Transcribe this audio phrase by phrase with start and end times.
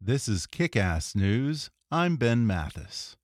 [0.00, 1.70] This is Kick Ass News.
[1.90, 3.16] I'm Ben Mathis.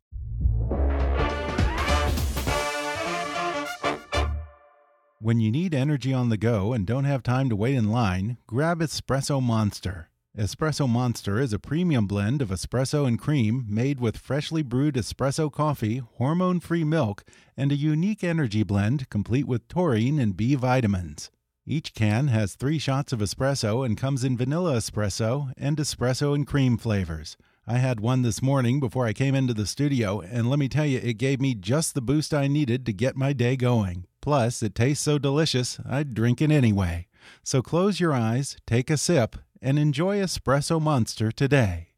[5.21, 8.39] When you need energy on the go and don't have time to wait in line,
[8.47, 10.09] grab Espresso Monster.
[10.37, 15.53] Espresso Monster is a premium blend of espresso and cream made with freshly brewed espresso
[15.53, 17.23] coffee, hormone free milk,
[17.55, 21.31] and a unique energy blend complete with taurine and B vitamins.
[21.65, 26.47] Each can has three shots of espresso and comes in vanilla espresso and espresso and
[26.47, 27.37] cream flavors.
[27.67, 30.87] I had one this morning before I came into the studio, and let me tell
[30.87, 34.07] you, it gave me just the boost I needed to get my day going.
[34.21, 37.07] Plus, it tastes so delicious, I'd drink it anyway.
[37.45, 41.91] So close your eyes, take a sip, and enjoy Espresso Monster today.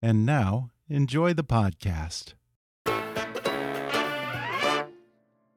[0.00, 2.34] And now, enjoy the podcast.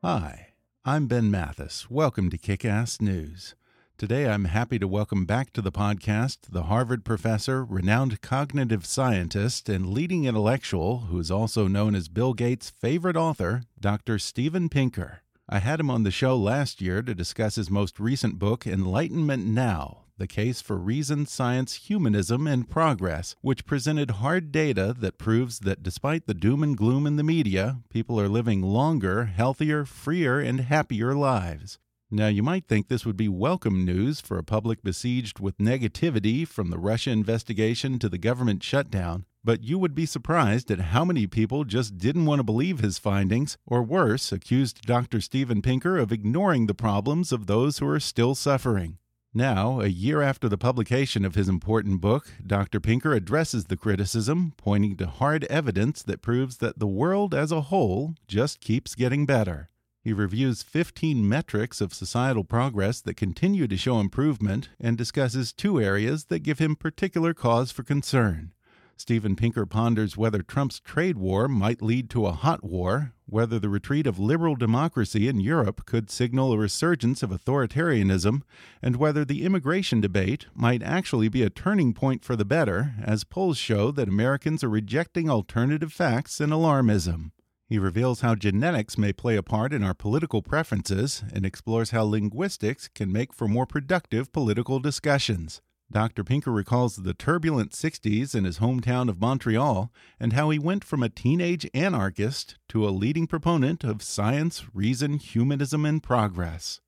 [0.04, 0.51] Hi.
[0.84, 1.92] I'm Ben Mathis.
[1.92, 3.54] Welcome to Kick Ass News.
[4.00, 9.70] Today I'm happy to welcome back to the podcast the Harvard professor, renowned cognitive scientist,
[9.70, 14.18] and leading intellectual who is also known as Bill Gates' favorite author, Dr.
[14.18, 15.22] Steven Pinker.
[15.48, 19.46] I had him on the show last year to discuss his most recent book, Enlightenment
[19.46, 25.62] Now the Case for Reason, Science, Humanism, and Progress, which presented hard data that proves
[25.62, 30.40] that despite the doom and gloom in the media, people are living longer, healthier, freer,
[30.40, 31.80] and happier lives.
[32.12, 36.48] Now, you might think this would be welcome news for a public besieged with negativity
[36.48, 41.04] from the Russia investigation to the government shutdown, but you would be surprised at how
[41.04, 45.20] many people just didn't want to believe his findings, or worse, accused Dr.
[45.20, 49.00] Steven Pinker of ignoring the problems of those who are still suffering.
[49.34, 52.82] Now, a year after the publication of his important book, Dr.
[52.82, 57.62] Pinker addresses the criticism, pointing to hard evidence that proves that the world as a
[57.62, 59.70] whole just keeps getting better.
[60.04, 65.80] He reviews 15 metrics of societal progress that continue to show improvement and discusses two
[65.80, 68.52] areas that give him particular cause for concern
[69.02, 73.68] Steven Pinker ponders whether Trump's trade war might lead to a hot war, whether the
[73.68, 78.44] retreat of liberal democracy in Europe could signal a resurgence of authoritarianism,
[78.80, 83.24] and whether the immigration debate might actually be a turning point for the better, as
[83.24, 87.32] polls show that Americans are rejecting alternative facts and alarmism.
[87.68, 92.04] He reveals how genetics may play a part in our political preferences and explores how
[92.04, 95.64] linguistics can make for more productive political discussions.
[95.92, 96.24] Dr.
[96.24, 101.04] Pinker recalls the turbulent 60s in his hometown of Montreal and how he went from
[101.04, 106.80] a teenage anarchist to a leading proponent of science, reason, humanism, and progress.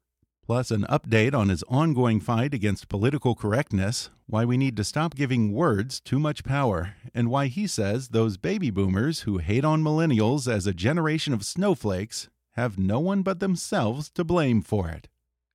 [0.46, 5.16] Plus, an update on his ongoing fight against political correctness, why we need to stop
[5.16, 9.84] giving words too much power, and why he says those baby boomers who hate on
[9.84, 15.08] millennials as a generation of snowflakes have no one but themselves to blame for it.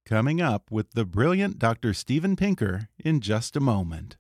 [0.09, 1.93] Coming up with the brilliant Dr.
[1.93, 4.17] Steven Pinker in just a moment.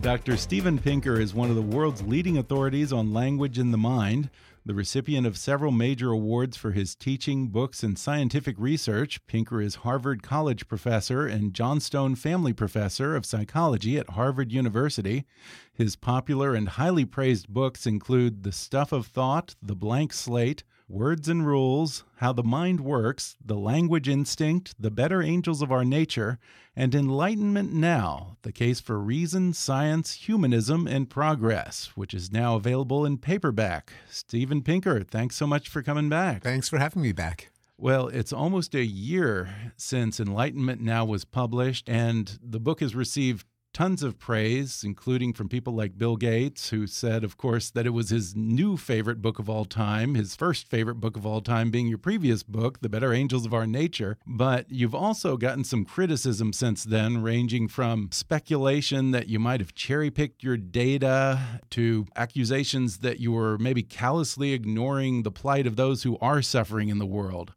[0.00, 0.38] Dr.
[0.38, 4.30] Steven Pinker is one of the world's leading authorities on language and the mind.
[4.66, 9.76] The recipient of several major awards for his teaching, books, and scientific research, Pinker is
[9.76, 15.24] Harvard College professor and Johnstone Family Professor of Psychology at Harvard University.
[15.72, 21.28] His popular and highly praised books include The Stuff of Thought, The Blank Slate, Words
[21.28, 26.38] and Rules How the Mind Works, The Language Instinct, The Better Angels of Our Nature,
[26.76, 33.04] and Enlightenment Now The Case for Reason, Science, Humanism, and Progress, which is now available
[33.04, 33.94] in paperback.
[34.08, 36.44] Steven Pinker, thanks so much for coming back.
[36.44, 37.50] Thanks for having me back.
[37.76, 43.44] Well, it's almost a year since Enlightenment Now was published, and the book has received
[43.76, 47.90] tons of praise, including from people like Bill Gates, who said, of course, that it
[47.90, 51.70] was his new favorite book of all time, his first favorite book of all time
[51.70, 54.16] being your previous book, The Better Angels of Our Nature.
[54.26, 59.74] But you've also gotten some criticism since then, ranging from speculation that you might have
[59.74, 65.76] cherry picked your data to accusations that you were maybe callously ignoring the plight of
[65.76, 67.52] those who are suffering in the world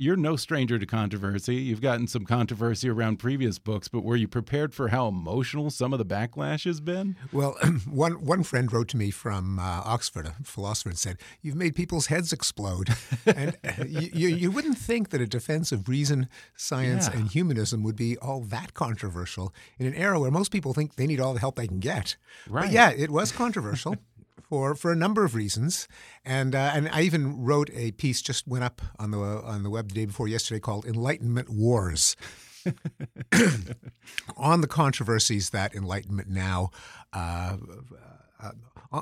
[0.00, 1.56] you're no stranger to controversy.
[1.56, 5.92] You've gotten some controversy around previous books, but were you prepared for how emotional some
[5.92, 7.16] of the backlash has been?
[7.32, 7.54] Well,
[7.86, 11.74] one one friend wrote to me from uh, Oxford, a philosopher, and said, "You've made
[11.74, 12.88] people's heads explode."
[13.26, 17.20] and uh, you, you wouldn't think that a defense of reason, science, yeah.
[17.20, 21.06] and humanism would be all that controversial in an era where most people think they
[21.06, 22.16] need all the help they can get.
[22.48, 22.64] Right.
[22.64, 23.96] But yeah, it was controversial.
[24.50, 25.88] for for a number of reasons,
[26.24, 29.70] and uh, and I even wrote a piece just went up on the on the
[29.70, 32.16] web the day before yesterday called "Enlightenment Wars."
[34.36, 36.70] on the controversies that Enlightenment now
[37.14, 37.56] uh,
[38.42, 38.50] uh,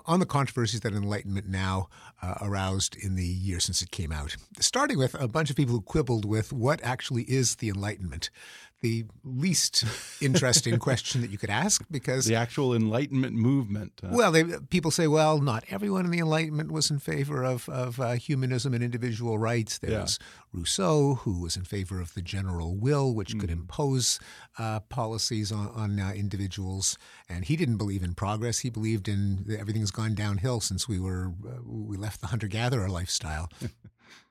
[0.07, 1.89] on the controversies that Enlightenment now
[2.23, 4.37] uh, aroused in the year since it came out.
[4.61, 8.31] Starting with a bunch of people who quibbled with what actually is the Enlightenment
[8.81, 9.85] the least
[10.21, 13.93] interesting question that you could ask because the actual Enlightenment movement.
[14.03, 17.69] Uh, well, they, people say, well, not everyone in the Enlightenment was in favor of,
[17.69, 19.79] of uh, humanism and individual rights.
[19.79, 20.03] There yeah.
[20.03, 20.19] was
[20.53, 23.41] Rousseau, who was in favor of the general will, which mm.
[23.41, 24.21] could impose
[24.59, 26.97] uh, policies on, on uh, individuals,
[27.29, 28.61] and he didn't believe in progress.
[28.61, 32.89] He believed in everything's gone downhill since we were uh, we left the hunter gatherer
[32.89, 33.51] lifestyle.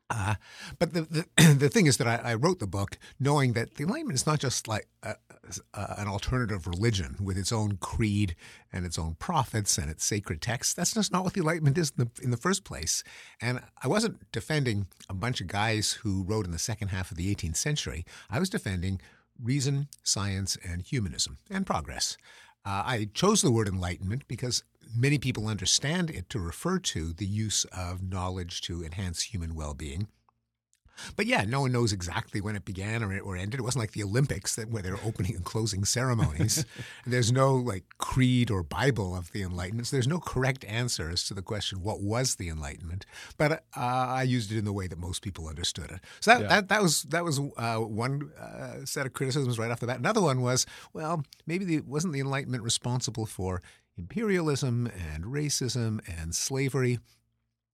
[0.09, 0.35] Uh,
[0.79, 3.83] but the, the, the thing is that I, I, wrote the book knowing that the
[3.83, 5.15] Enlightenment is not just like a,
[5.73, 8.35] a, an alternative religion with its own creed
[8.71, 10.73] and its own prophets and its sacred texts.
[10.73, 13.03] That's just not what the Enlightenment is in the, in the first place.
[13.41, 17.17] And I wasn't defending a bunch of guys who wrote in the second half of
[17.17, 18.05] the 18th century.
[18.29, 19.01] I was defending
[19.41, 22.17] reason, science, and humanism and progress.
[22.65, 24.63] Uh, I chose the word enlightenment because
[24.95, 29.73] many people understand it to refer to the use of knowledge to enhance human well
[29.73, 30.07] being.
[31.15, 33.59] But yeah, no one knows exactly when it began or, or ended.
[33.59, 36.65] It wasn't like the Olympics that where there are opening and closing ceremonies.
[37.05, 39.87] There's no like creed or Bible of the Enlightenment.
[39.87, 43.05] So there's no correct answer as to the question, what was the Enlightenment?
[43.37, 45.99] But uh, I used it in the way that most people understood it.
[46.19, 46.47] So that, yeah.
[46.47, 49.99] that, that, was, that was uh, one uh, set of criticisms right off the bat.
[49.99, 53.61] Another one was, well, maybe the, wasn't the Enlightenment responsible for
[53.97, 56.99] imperialism and racism and slavery?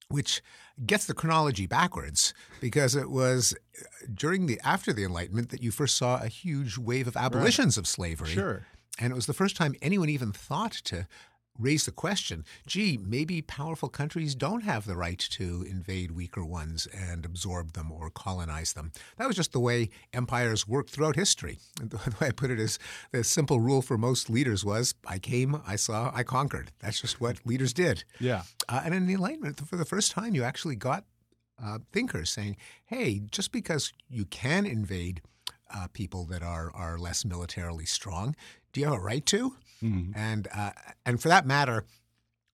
[0.09, 0.43] which
[0.85, 3.83] gets the chronology backwards because it was uh,
[4.13, 7.81] during the after the Enlightenment that you first saw a huge wave of abolitions right.
[7.81, 8.29] of slavery.
[8.29, 8.65] Sure.
[8.99, 11.07] And it was the first time anyone even thought to
[11.59, 16.87] raise the question gee, maybe powerful countries don't have the right to invade weaker ones
[16.87, 18.91] and absorb them or colonize them.
[19.17, 21.59] That was just the way empires worked throughout history.
[21.79, 22.79] And the way I put it is
[23.11, 26.71] the simple rule for most leaders was I came, I saw, I conquered.
[26.79, 28.03] That's just what leaders did.
[28.19, 28.43] Yeah.
[28.67, 31.05] Uh, and in the Enlightenment, for the first time, you actually got
[31.63, 35.21] uh, thinkers saying, hey, just because you can invade
[35.73, 38.35] uh, people that are, are less militarily strong,
[38.71, 39.55] do you have a right to?
[39.81, 40.11] Mm-hmm.
[40.15, 40.71] And uh,
[41.05, 41.85] and for that matter,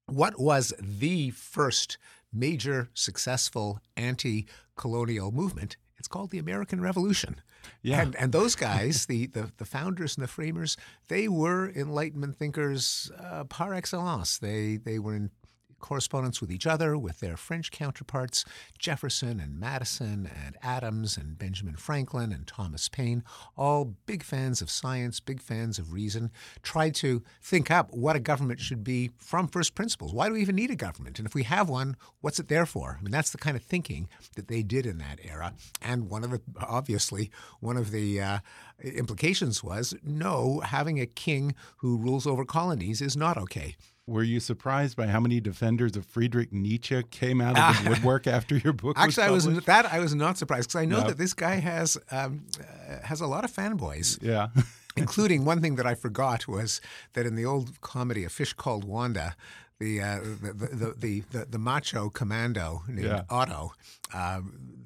[0.06, 1.98] what was the first
[2.32, 5.78] major successful anti-colonial movement?
[5.98, 7.42] It's called the American Revolution.
[7.82, 8.02] Yeah.
[8.02, 13.12] And, and those guys, the, the, the, founders and the framers, they were Enlightenment thinkers
[13.20, 14.38] uh, par excellence.
[14.38, 15.32] They, they were in
[15.80, 18.46] correspondence with each other, with their French counterparts,
[18.78, 23.24] Jefferson and Madison and Adams and Benjamin Franklin and Thomas Paine,
[23.58, 26.32] all big fans of science, big fans of reason,
[26.62, 30.14] tried to think up what a government should be from first principles.
[30.14, 31.20] Why do we even need a government?
[31.20, 32.98] And if we have one, what's it there for?
[33.00, 35.54] I mean, that's the kind of thinking that they did in that era.
[35.82, 38.40] And one of the, obviously, one of the uh,
[38.84, 43.76] implications was no, having a king who rules over colonies is not okay.
[44.10, 48.26] Were you surprised by how many defenders of Friedrich Nietzsche came out of the woodwork
[48.26, 48.98] after your book?
[48.98, 51.08] Actually, was I was that I was not surprised because I know no.
[51.08, 54.18] that this guy has um, uh, has a lot of fanboys.
[54.22, 54.48] Yeah.
[54.98, 56.82] including one thing that I forgot was
[57.14, 59.36] that in the old comedy A Fish Called Wanda,
[59.80, 63.22] the, uh, the, the, the, the, the, macho commando named yeah.
[63.30, 63.72] Otto,
[64.14, 64.42] uh,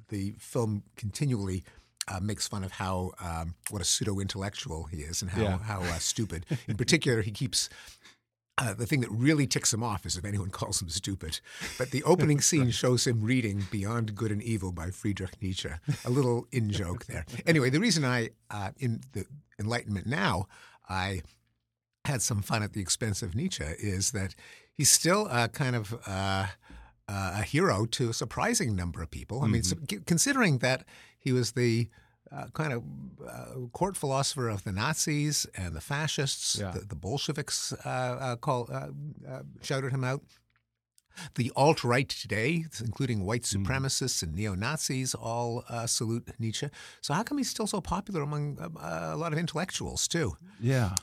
[0.08, 1.64] the film continually
[2.06, 5.58] uh, makes fun of how um, what a pseudo intellectual he is and how yeah.
[5.58, 6.46] how uh, stupid.
[6.68, 7.68] In particular, he keeps
[8.56, 11.40] Uh, the thing that really ticks him off is if anyone calls him stupid.
[11.76, 15.70] But the opening scene shows him reading Beyond Good and Evil by Friedrich Nietzsche.
[16.04, 17.26] A little in joke there.
[17.46, 19.26] Anyway, the reason I, uh, in the
[19.58, 20.46] Enlightenment Now,
[20.88, 21.22] I
[22.04, 24.34] had some fun at the expense of Nietzsche is that
[24.72, 26.46] he's still a kind of uh,
[27.08, 29.42] a hero to a surprising number of people.
[29.42, 29.96] I mean, mm-hmm.
[29.96, 30.84] so, considering that
[31.18, 31.88] he was the
[32.34, 32.82] uh, kind of
[33.26, 36.58] uh, court philosopher of the Nazis and the fascists.
[36.58, 36.72] Yeah.
[36.72, 38.88] The, the, Bolsheviks uh, uh call, uh,
[39.28, 40.22] uh, shouted him out.
[41.36, 43.62] The alt right today, including white hmm.
[43.62, 44.22] supremacists mm.
[44.24, 46.68] and neo Nazis, all salute Nietzsche.
[47.02, 50.36] So how come he's still so popular among a lot of intellectuals too?
[50.60, 50.96] Yeah.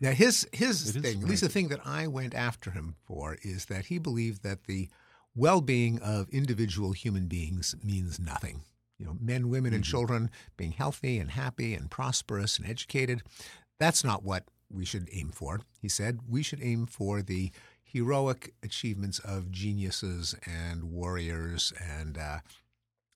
[0.00, 3.66] now his his thing, at least the thing that I went after him for, is
[3.66, 4.88] that he believed that the
[5.34, 8.62] well-being of individual human beings means nothing
[8.98, 9.90] you know, men, women, and mm-hmm.
[9.90, 13.22] children being healthy and happy and prosperous and educated.
[13.78, 15.60] That's not what we should aim for.
[15.80, 17.50] He said we should aim for the
[17.84, 22.38] heroic achievements of geniuses and warriors and uh,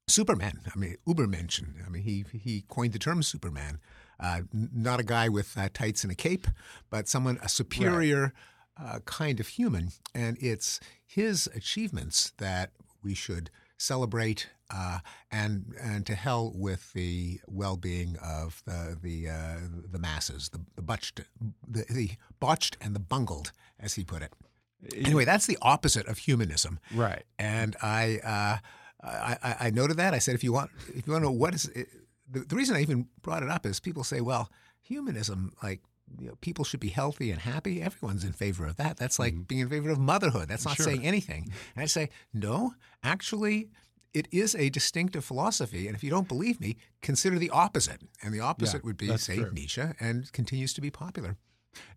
[0.08, 0.60] supermen.
[0.74, 1.86] I mean, Ubermenschen.
[1.86, 3.80] I mean, he he coined the term Superman.
[4.18, 6.46] Uh, not a guy with uh, tights and a cape,
[6.90, 8.34] but someone a superior
[8.78, 8.94] right.
[8.94, 9.92] uh, kind of human.
[10.14, 12.70] And it's his achievements that
[13.02, 14.98] we should celebrate uh,
[15.30, 19.56] and and to hell with the well-being of the the uh,
[19.90, 21.22] the masses, the, the botched,
[21.66, 24.32] the, the botched and the bungled, as he put it.
[24.94, 27.24] Anyway, that's the opposite of humanism, right?
[27.38, 28.56] And I, uh,
[29.06, 30.14] I, I noted that.
[30.14, 31.88] I said, if you want, if you want to know what is it,
[32.30, 35.80] the, the reason I even brought it up is people say, well, humanism, like
[36.18, 37.82] you know, people should be healthy and happy.
[37.82, 38.96] Everyone's in favor of that.
[38.96, 39.42] That's like mm-hmm.
[39.42, 40.48] being in favor of motherhood.
[40.48, 40.86] That's not sure.
[40.86, 41.50] saying anything.
[41.74, 43.70] And I say, no, actually,
[44.12, 45.86] it is a distinctive philosophy.
[45.86, 48.02] And if you don't believe me, consider the opposite.
[48.22, 49.52] And the opposite yeah, would be, say, true.
[49.52, 51.36] Nietzsche, and continues to be popular.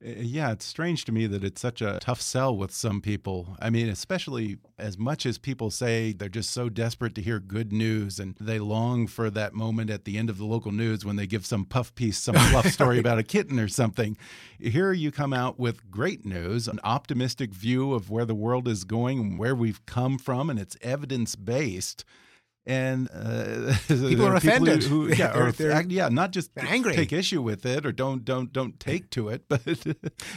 [0.06, 3.56] Uh, yeah, it's strange to me that it's such a tough sell with some people.
[3.60, 7.72] I mean, especially as much as people say they're just so desperate to hear good
[7.72, 11.16] news and they long for that moment at the end of the local news when
[11.16, 14.18] they give some puff piece, some fluff story about a kitten or something.
[14.60, 18.84] Here you come out with great news, an optimistic view of where the world is
[18.84, 22.04] going and where we've come from, and it's evidence based
[22.66, 24.84] and uh, people are offended.
[24.84, 26.96] Who, who, yeah, they're, they're, yeah, not just angry.
[26.96, 29.62] take issue with it or don't don't don't take to it, but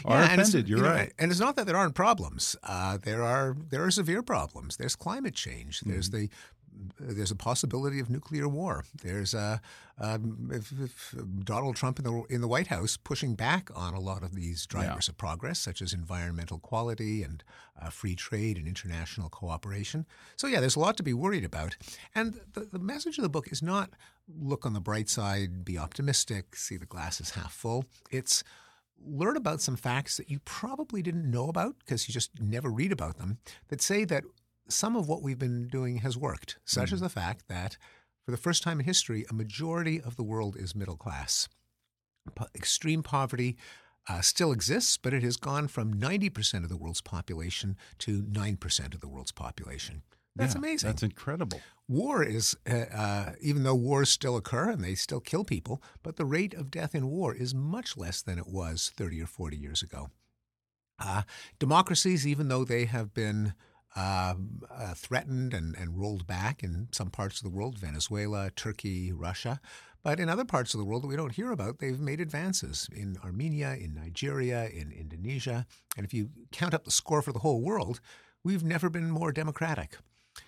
[0.04, 0.68] are yeah, offended.
[0.68, 1.12] You're you right.
[1.18, 2.56] And it's not that there aren't problems.
[2.62, 4.76] Uh, there are there are severe problems.
[4.76, 5.80] There's climate change.
[5.80, 6.28] There's mm -hmm.
[6.28, 6.30] the
[6.98, 8.84] there's a possibility of nuclear war.
[9.02, 9.60] There's a,
[9.98, 11.14] um, if, if
[11.44, 14.66] Donald Trump in the in the White House pushing back on a lot of these
[14.66, 15.12] drivers yeah.
[15.12, 17.42] of progress, such as environmental quality and
[17.80, 20.06] uh, free trade and international cooperation.
[20.36, 21.76] So yeah, there's a lot to be worried about.
[22.14, 23.90] And the, the message of the book is not
[24.28, 27.84] look on the bright side, be optimistic, see the glass is half full.
[28.10, 28.42] It's
[29.04, 32.92] learn about some facts that you probably didn't know about because you just never read
[32.92, 34.24] about them that say that
[34.68, 36.94] some of what we've been doing has worked, such mm.
[36.94, 37.76] as the fact that
[38.24, 41.48] for the first time in history, a majority of the world is middle class.
[42.34, 43.56] Po- extreme poverty
[44.08, 48.94] uh, still exists, but it has gone from 90% of the world's population to 9%
[48.94, 50.02] of the world's population.
[50.34, 50.90] That's yeah, amazing.
[50.90, 51.60] That's incredible.
[51.88, 56.16] War is, uh, uh, even though wars still occur and they still kill people, but
[56.16, 59.56] the rate of death in war is much less than it was 30 or 40
[59.56, 60.10] years ago.
[60.98, 61.22] Uh,
[61.58, 63.54] democracies, even though they have been
[63.96, 69.12] um, uh, threatened and, and rolled back in some parts of the world Venezuela, Turkey,
[69.12, 69.60] Russia.
[70.02, 72.88] But in other parts of the world that we don't hear about, they've made advances
[72.94, 75.66] in Armenia, in Nigeria, in Indonesia.
[75.96, 78.00] And if you count up the score for the whole world,
[78.44, 79.96] we've never been more democratic.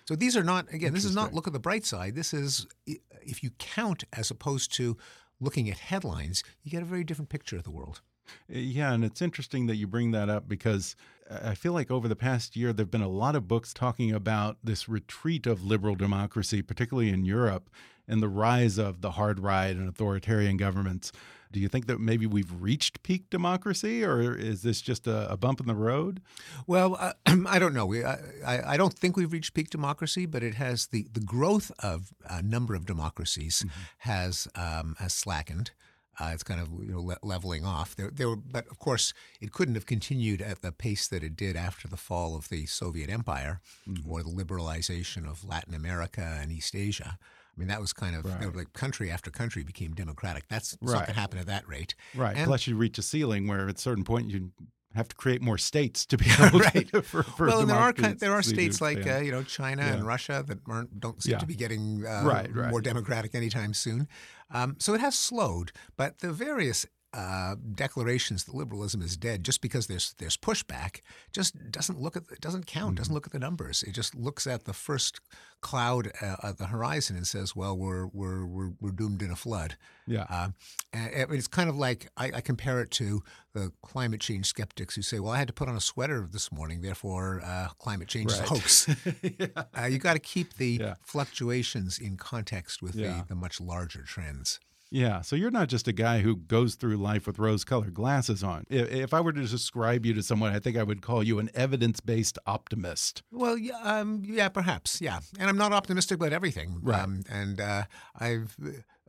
[0.05, 2.15] So these are not, again, this is not look at the bright side.
[2.15, 4.95] This is, if you count as opposed to
[5.41, 8.01] looking at headlines, you get a very different picture of the world.
[8.47, 10.95] Yeah, and it's interesting that you bring that up because
[11.29, 14.11] I feel like over the past year, there have been a lot of books talking
[14.11, 17.69] about this retreat of liberal democracy, particularly in Europe,
[18.07, 21.11] and the rise of the hard right and authoritarian governments.
[21.51, 25.37] Do you think that maybe we've reached peak democracy, or is this just a, a
[25.37, 26.21] bump in the road?
[26.67, 27.13] Well, uh,
[27.47, 27.85] I don't know.
[27.85, 31.71] We, I, I, don't think we've reached peak democracy, but it has the, the growth
[31.79, 34.09] of a number of democracies mm -hmm.
[34.09, 35.71] has um, has slackened.
[36.19, 37.95] Uh, it's kind of you know le leveling off.
[37.95, 41.35] There, there were, but of course, it couldn't have continued at the pace that it
[41.35, 44.09] did after the fall of the Soviet Empire mm -hmm.
[44.11, 47.17] or the liberalization of Latin America and East Asia.
[47.59, 48.41] I mean, that was kind of right.
[48.41, 50.47] you know, like country after country became democratic.
[50.47, 50.93] That's right.
[50.93, 51.93] not going to happen at that rate.
[52.15, 52.37] Right.
[52.37, 54.51] And, Plus, you reach a ceiling where at a certain point you
[54.95, 56.87] have to create more states to be able right.
[56.91, 57.01] to.
[57.09, 59.93] For, for well, there are there are states like uh, you know China yeah.
[59.93, 61.37] and Russia that aren't don't seem yeah.
[61.39, 62.71] to be getting uh, right, right.
[62.71, 64.07] more democratic anytime soon.
[64.51, 69.61] Um, so it has slowed, but the various uh, declarations that liberalism is dead just
[69.61, 71.01] because there's there's pushback
[71.33, 74.45] just doesn't look at it doesn't count doesn't look at the numbers it just looks
[74.45, 75.19] at the first
[75.61, 79.35] cloud uh, at the horizon and says well we're we're we're, we're doomed in a
[79.35, 79.75] flood
[80.05, 80.25] Yeah.
[80.29, 80.49] uh,
[80.93, 83.23] and it's kind of like I, I compare it to
[83.53, 86.51] the climate change skeptics who say well I had to put on a sweater this
[86.51, 88.49] morning therefore uh, climate change is a Right.
[88.49, 88.87] hoax
[89.79, 90.93] uh, you got to keep the Yeah.
[91.03, 93.21] fluctuations in context with Yeah.
[93.21, 94.59] the, the much larger trends
[94.91, 98.65] Yeah, so you're not just a guy who goes through life with rose-colored glasses on.
[98.69, 101.37] If, if I were to describe you to someone, I think I would call you
[101.37, 103.21] an evidence-based optimist.
[103.31, 105.19] Well, yeah, um, yeah, perhaps, yeah.
[105.39, 106.79] And I'm not optimistic about everything.
[106.81, 107.01] Right.
[107.01, 107.83] Um, and uh,
[108.19, 108.57] I've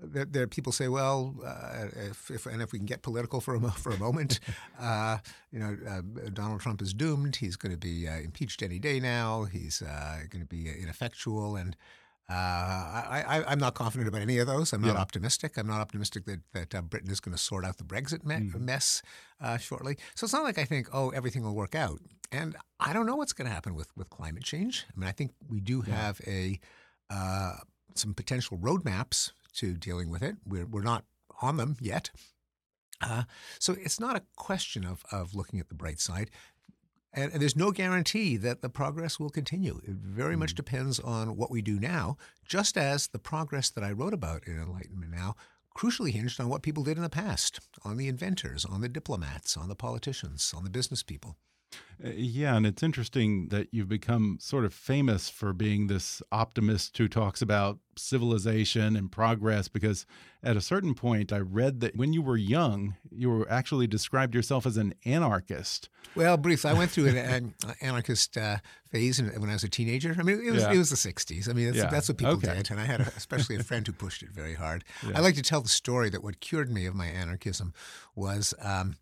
[0.02, 3.54] there, there people say, well, uh, if, if and if we can get political for
[3.54, 4.40] a for a moment,
[4.80, 5.18] uh,
[5.52, 6.00] you know, uh,
[6.32, 7.36] Donald Trump is doomed.
[7.36, 9.44] He's going to be uh, impeached any day now.
[9.44, 11.76] He's uh, going to be ineffectual and.
[12.30, 14.72] Uh, I, I, I'm not confident about any of those.
[14.72, 15.00] I'm not Yeah.
[15.00, 15.56] optimistic.
[15.58, 18.52] I'm not optimistic that, that uh, Britain is going to sort out the Brexit me-
[18.58, 19.02] mess
[19.40, 19.96] uh, shortly.
[20.14, 21.98] So it's not like I think, oh, everything will work out.
[22.30, 24.86] And I don't know what's going to happen with, with climate change.
[24.88, 26.60] I mean, I think we do have a
[27.10, 27.54] uh,
[27.96, 30.36] some potential roadmaps to dealing with it.
[30.46, 31.04] We're, we're not
[31.42, 32.10] on them yet.
[33.02, 33.24] Uh,
[33.58, 36.30] so it's not a question of, of looking at the bright side.
[37.12, 39.80] And, and there's no guarantee that the progress will continue.
[39.84, 40.56] It very much hmm.
[40.56, 44.60] depends on what we do now, just as the progress that I wrote about in
[44.60, 45.34] Enlightenment Now
[45.76, 49.56] crucially hinged on what people did in the past, on the inventors, on the diplomats,
[49.56, 51.36] on the politicians, on the business people.
[52.04, 56.96] Uh, Yeah, and it's interesting that you've become sort of famous for being this optimist
[56.98, 60.06] who talks about civilization and progress because
[60.42, 64.34] at a certain point I read that when you were young, you were actually described
[64.34, 65.88] yourself as an anarchist.
[66.14, 67.16] Well, briefly, I went through an,
[67.66, 68.58] an anarchist uh,
[68.90, 70.16] phase when I was a teenager.
[70.18, 70.72] I mean, it was Yeah.
[70.72, 71.48] it was the '60s.
[71.48, 71.86] I mean, that's, Yeah.
[71.90, 72.54] that's what people Okay.
[72.54, 74.84] did, and I had a, especially a friend who pushed it very hard.
[75.14, 77.74] I like to tell the story that what cured me of my anarchism
[78.16, 78.96] was um,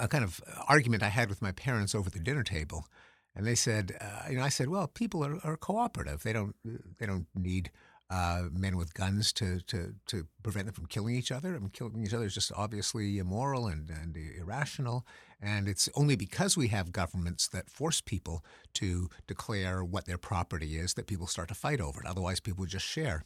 [0.00, 2.86] a, kind of argument I had with my parents over the dinner table,
[3.34, 6.22] and they said, uh, you know, I said, well, people are, are cooperative.
[6.22, 6.54] They don't
[6.98, 7.70] they don't need.
[8.08, 11.56] Uh, men with guns to, to, to prevent them from killing each other.
[11.56, 15.04] I mean, killing each other is just obviously immoral and, and irrational.
[15.40, 20.76] And it's only because we have governments that force people to declare what their property
[20.76, 22.06] is that people start to fight over it.
[22.06, 23.24] Otherwise, people would just share.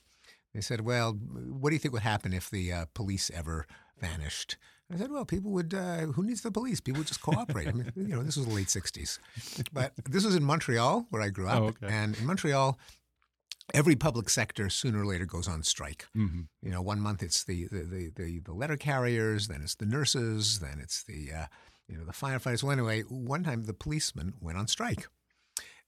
[0.54, 3.66] They said, "Well, what do you think would happen if the uh, police ever
[4.00, 4.56] vanished?"
[4.92, 5.72] I said, "Well, people would.
[5.74, 6.80] Uh, who needs the police?
[6.80, 7.68] People would just cooperate.
[7.68, 9.18] I mean, you know, this was the late '60s,
[9.72, 11.86] but this was in Montreal where I grew up, Oh, okay.
[11.88, 12.78] and in Montreal."
[13.72, 16.08] Every public sector sooner or later goes on strike.
[16.16, 16.40] Mm-hmm.
[16.60, 19.86] You know, one month it's the the, the, the, the letter carriers, then it's the
[19.86, 21.46] nurses, then it's the uh,
[21.86, 22.64] you know the firefighters.
[22.64, 25.06] Well, anyway, one time the policemen went on strike,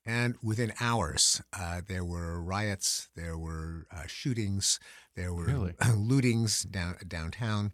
[0.06, 4.78] and within hours uh, there were riots, there were uh, shootings,
[5.16, 5.72] there were Really?
[5.80, 7.72] lootings down downtown.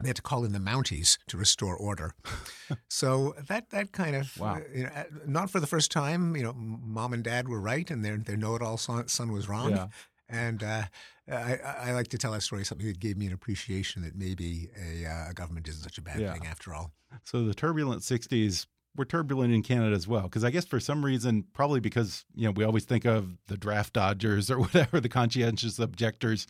[0.00, 2.12] They had to call in the Mounties to restore order.
[2.88, 4.54] so that that kind of Wow.
[4.56, 4.90] uh, you know,
[5.26, 6.34] not for the first time.
[6.36, 9.70] You know, mom and dad were right, and their their know-it-all son, son was wrong.
[9.70, 9.86] Yeah.
[10.28, 10.84] And uh,
[11.30, 12.64] I, I I like to tell that story.
[12.64, 16.02] Something that gave me an appreciation that maybe a, uh, a government isn't such a
[16.02, 16.32] bad Yeah.
[16.32, 16.92] thing after all.
[17.24, 20.22] So the turbulent 60s were turbulent in Canada as well.
[20.24, 23.56] Because I guess for some reason, probably because you know we always think of the
[23.56, 26.46] draft dodgers or whatever, the conscientious objectors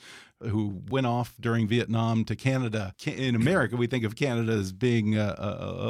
[0.49, 2.95] who went off during Vietnam to Canada.
[3.07, 5.35] In America, we think of Canada as being uh,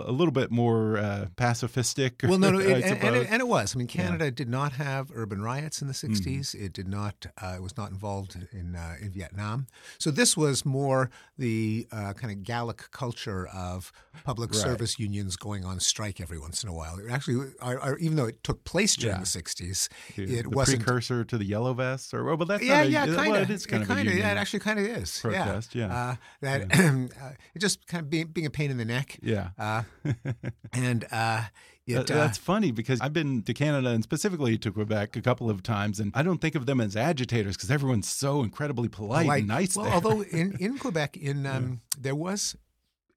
[0.07, 2.27] a, a little bit more uh, pacifistic.
[2.29, 3.75] Well, no, no, it, and, and, it, and it was.
[3.75, 6.55] I mean, Canada did not have urban riots in the '60s.
[6.55, 7.27] It did not.
[7.41, 9.67] Uh, it was not involved in uh, in Vietnam.
[9.99, 13.93] So this was more the uh, kind of Gallic culture of
[14.25, 14.61] public Right.
[14.61, 16.99] service unions going on strike every once in a while.
[16.99, 17.53] It actually,
[18.01, 19.21] even though it took place during Yeah.
[19.21, 20.83] the '60s, the, it the wasn't.
[20.85, 23.43] precursor to the yellow vests, or well, but that's yeah, a, yeah, kind of.
[23.43, 25.19] it is kind of kinda, yeah, actually kind of is.
[25.21, 25.95] protest, yeah.
[25.95, 26.63] Uh, that
[27.23, 29.19] uh, it just kind of being, being a pain in the neck.
[29.23, 29.51] yeah.
[29.59, 29.83] Uh,
[30.73, 31.43] and uh,
[31.87, 35.23] it, That- uh, that's funny because I've been to Canada and specifically to Quebec a
[35.23, 38.89] couple of times, and I don't think of them as agitators because everyone's so incredibly
[38.89, 39.39] polite polite.
[39.41, 39.95] and nice Well, there.
[39.95, 42.57] although in, in Quebec, in um, there was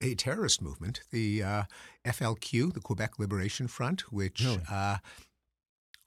[0.01, 1.63] a terrorist movement, the uh,
[2.05, 4.61] FLQ, the Quebec Liberation Front, which Really?
[4.69, 4.97] uh,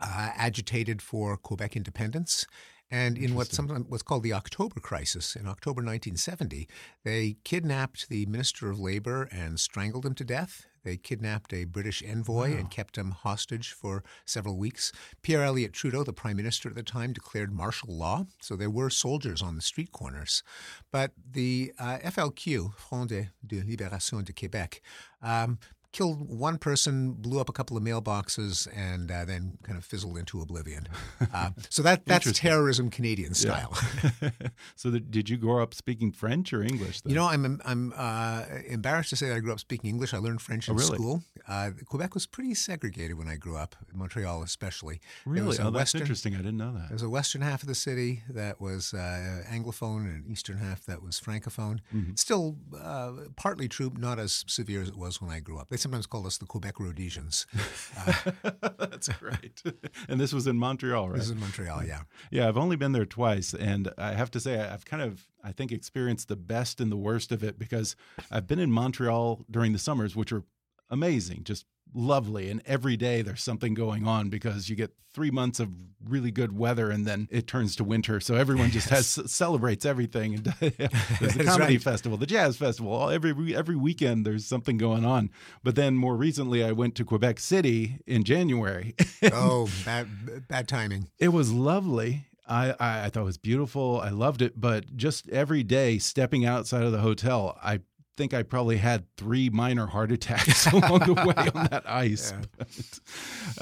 [0.00, 2.46] uh, agitated for Quebec independence.
[2.90, 6.68] And in what sometimes what's called the October Crisis, in October 1970,
[7.04, 10.66] they kidnapped the Minister of Labor and strangled him to death.
[10.84, 14.90] They kidnapped a British envoy and kept him hostage for several weeks.
[15.20, 18.24] Pierre Elliott Trudeau, the Prime Minister at the time, declared martial law.
[18.40, 20.42] So there were soldiers on the street corners.
[20.90, 24.80] But the uh, FLQ, Front de, de Libération de Québec,
[25.20, 25.58] um,
[25.92, 30.18] killed one person, blew up a couple of mailboxes, and uh, then kind of fizzled
[30.18, 30.88] into oblivion.
[31.34, 33.76] Uh, so that that's terrorism Canadian style.
[34.22, 34.30] Yeah.
[34.76, 37.02] so the, did you grow up speaking French or English?
[37.02, 37.10] Then?
[37.10, 40.14] You know, I'm I'm uh, embarrassed to say that I grew up speaking English.
[40.14, 40.94] I learned French in oh, really?
[40.94, 41.22] school.
[41.46, 45.00] Uh, Quebec was pretty segregated when I grew up, Montreal especially.
[45.26, 45.58] Really?
[45.58, 46.34] Oh, that's interesting.
[46.34, 46.88] I didn't know that.
[46.88, 50.58] There was a western half of the city that was uh, Anglophone and an eastern
[50.58, 51.80] half that was Francophone.
[51.94, 52.14] Mm-hmm.
[52.14, 55.68] Still uh, partly true, not as severe as it was when I grew up.
[55.68, 57.46] They sometimes call us the Quebec Rhodesians.
[57.96, 59.62] Uh, That's great.
[60.08, 61.16] And this was in Montreal, right?
[61.16, 62.02] This is in Montreal, yeah.
[62.30, 65.52] Yeah, I've only been there twice, and I have to say I've kind of I
[65.52, 67.96] think experienced the best and the worst of it because
[68.30, 70.44] I've been in Montreal during the summers, which are
[70.90, 72.50] amazing, just lovely.
[72.50, 75.70] And every day there's something going on because you get three months of
[76.04, 78.20] really good weather and then it turns to winter.
[78.20, 80.34] So everyone just has celebrates everything.
[80.34, 81.82] And there's the comedy right.
[81.82, 82.92] festival, the jazz festival.
[82.92, 85.30] All, every every weekend there's something going on.
[85.62, 88.94] But then more recently, I went to Quebec City in January.
[89.32, 91.08] oh, bad bad timing.
[91.18, 92.26] It was lovely.
[92.46, 94.00] I, I, I thought it was beautiful.
[94.00, 97.80] I loved it, but just every day stepping outside of the hotel, I
[98.18, 102.32] think I probably had three minor heart attacks along the way on that ice.
[102.32, 102.44] Yeah.
[102.58, 103.00] But,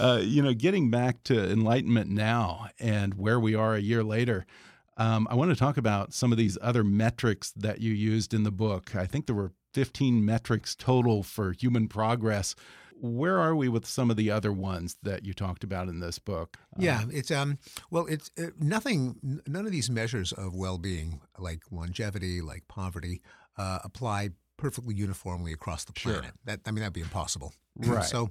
[0.03, 4.47] uh, you know, getting back to enlightenment now and where we are a year later,
[4.97, 8.45] um, I want to talk about some of these other metrics that you used in
[8.45, 8.97] the book.
[8.97, 12.55] I think there were 15 metrics total for human progress.
[12.99, 16.19] Where are we with some of the other ones that you talked about in this
[16.19, 16.57] book?
[16.79, 17.59] Yeah, um, it's um
[17.91, 19.43] well, it's uh, nothing.
[19.47, 23.21] None of these measures of well-being, like longevity, like poverty,
[23.59, 26.25] uh, apply perfectly uniformly across the planet.
[26.25, 26.33] Sure.
[26.45, 27.53] That I mean that'd be impossible.
[27.79, 28.05] Right.
[28.05, 28.31] so,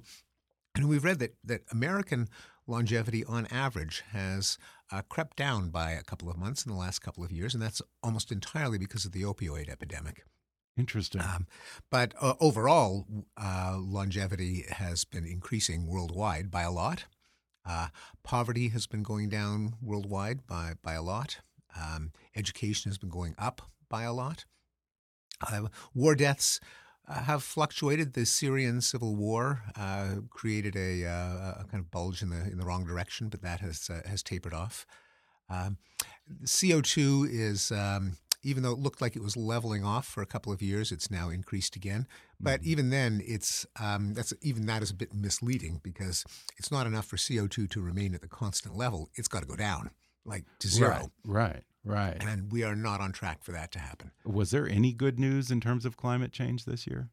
[0.74, 2.28] and we've read that that American
[2.66, 4.58] longevity on average has
[4.90, 7.62] uh, crept down by a couple of months in the last couple of years, and
[7.62, 10.24] that's almost entirely because of the opioid epidemic.
[10.76, 11.22] Interesting.
[11.22, 11.46] Um,
[11.90, 17.06] but uh, overall, uh, longevity has been increasing worldwide by a lot.
[17.64, 17.88] Uh,
[18.22, 21.38] poverty has been going down worldwide by, by a lot.
[21.80, 24.44] Um, education has been going up by a lot.
[25.40, 26.60] Uh, war deaths
[27.08, 28.14] uh, have fluctuated.
[28.14, 32.58] The Syrian civil war uh, created a, uh, a, kind of bulge in the in
[32.58, 34.86] the wrong direction, but that has uh, has tapered off.
[35.48, 35.78] Um,
[36.44, 37.70] CO two is.
[37.70, 40.92] Um, even though it looked like it was leveling off for a couple of years,
[40.92, 42.06] it's now increased again.
[42.38, 42.70] But mm-hmm.
[42.70, 46.24] even then, it's um, that's even that is a bit misleading because
[46.56, 49.10] it's not enough for CO two to remain at the constant level.
[49.16, 49.90] It's got to go down
[50.26, 51.10] like to zero.
[51.24, 51.52] Right.
[51.52, 51.62] Right.
[51.84, 52.16] Right.
[52.20, 54.10] And we are not on track for that to happen.
[54.24, 57.10] Was there any good news in terms of climate change this year?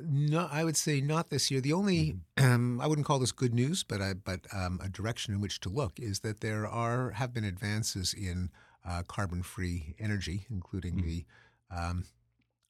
[0.00, 1.60] No, I would say not this year.
[1.60, 2.52] The only mm-hmm.
[2.52, 5.60] um, I wouldn't call this good news, but I, but um, a direction in which
[5.60, 8.50] to look is that there are have been advances in
[8.88, 11.06] uh, carbon-free energy, including mm -hmm.
[11.06, 11.26] the
[11.76, 12.04] um,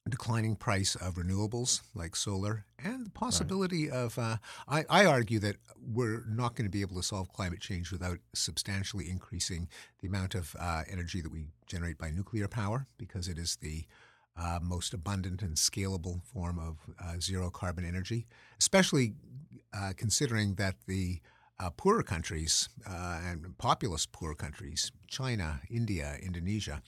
[0.07, 3.97] declining price of renewables like solar and the possibility right.
[3.97, 7.59] of uh, I, I, argue that we're not going to be able to solve climate
[7.59, 9.67] change without substantially increasing
[9.99, 13.85] the amount of uh, energy that we generate by nuclear power because it is the
[14.37, 18.25] uh, most abundant and scalable form of uh, zero carbon energy
[18.59, 19.13] especially
[19.73, 21.19] uh, considering that the
[21.59, 26.81] uh, poorer countries and populous poor countries china india indonesia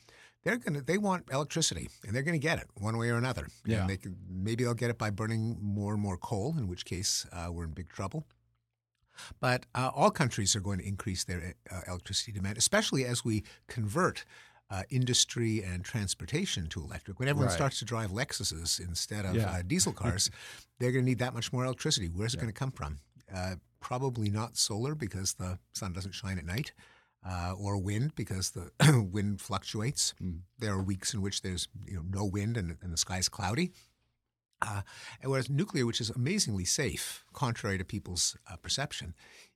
[0.43, 3.17] they're going to they want electricity and they're going to get it one way or
[3.17, 3.47] another.
[3.65, 3.85] Yeah.
[3.87, 7.25] They can, maybe they'll get it by burning more and more coal, in which case
[7.31, 8.25] uh, we're in big trouble.
[9.39, 13.43] But uh, all countries are going to increase their uh, electricity demand, especially as we
[13.67, 14.25] convert
[14.71, 17.19] uh, industry and transportation to electric.
[17.19, 17.55] When everyone right.
[17.55, 19.51] starts to drive Lexuses instead of yeah.
[19.51, 20.31] Uh, diesel cars,
[20.79, 22.07] they're going to need that much more electricity.
[22.07, 22.99] Where's it going to come from?
[23.33, 26.71] Uh, probably not solar because the sun doesn't shine at night
[27.27, 28.71] uh, or wind because the
[29.11, 30.13] wind fluctuates.
[30.21, 30.39] Mm.
[30.59, 33.71] There are weeks in which there's you know no wind and, and the sky's cloudy.
[34.61, 34.81] Uh,
[35.21, 39.15] and whereas nuclear, which is amazingly safe, contrary to people's uh, perception,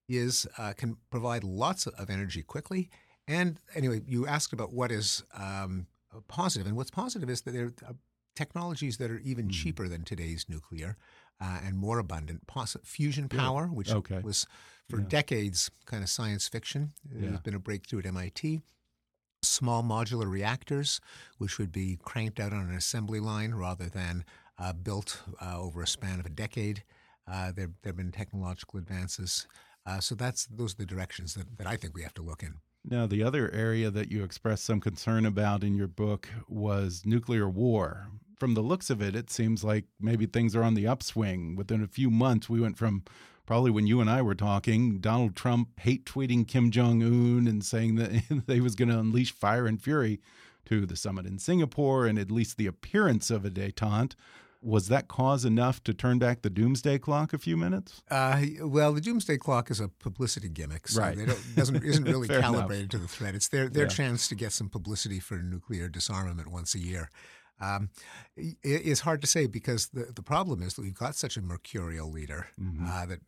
[0.10, 2.89] is uh, can provide lots of energy quickly.
[3.28, 5.88] And anyway, you asked about what is um,
[6.28, 7.95] positive, and what's positive is that there are
[8.36, 9.51] technologies that are even mm.
[9.51, 10.97] cheaper than today's nuclear
[11.41, 12.48] uh, and more abundant.
[12.48, 14.19] Poss- fusion power, which okay.
[14.19, 14.48] was
[14.89, 15.06] for yeah.
[15.08, 16.93] decades kind of science fiction.
[17.04, 17.39] There's yeah.
[17.43, 18.62] been a breakthrough at MIT.
[19.41, 21.02] Small modular reactors,
[21.38, 24.26] which would be cranked out on an assembly line rather than
[24.58, 26.84] uh, built uh, over a span of a decade.
[27.28, 29.48] Uh, there, there have been technological advances.
[29.86, 32.41] Uh, so that's those are the directions that, that I think we have to look
[32.41, 32.56] in.
[32.88, 37.50] Now, the other area that you expressed some concern about in your book was nuclear
[37.50, 38.08] war.
[38.36, 41.56] From the looks of it, it seems like maybe things are on the upswing.
[41.56, 43.04] Within a few months, we went from
[43.45, 47.63] probably when you and I were talking, Donald Trump hate tweeting Kim Jong Un and
[47.63, 50.19] saying that they was going to unleash fire and fury
[50.65, 54.15] to the summit in Singapore and at least the appearance of a détente.
[54.63, 58.02] was that cause enough to turn back the doomsday clock a few minutes?
[58.10, 61.15] Uh, well, the doomsday clock is a publicity gimmick, so right.
[61.19, 62.89] it doesn't isn't really calibrated enough.
[62.91, 63.36] to the threat.
[63.36, 63.89] It's their their Yeah.
[63.89, 67.10] chance to get some publicity for nuclear disarmament once a year.
[67.62, 67.89] Um,
[68.36, 71.41] it, it's hard to say because the, the problem is that we've got such a
[71.41, 72.86] mercurial leader Mm-hmm.
[72.88, 73.20] uh, that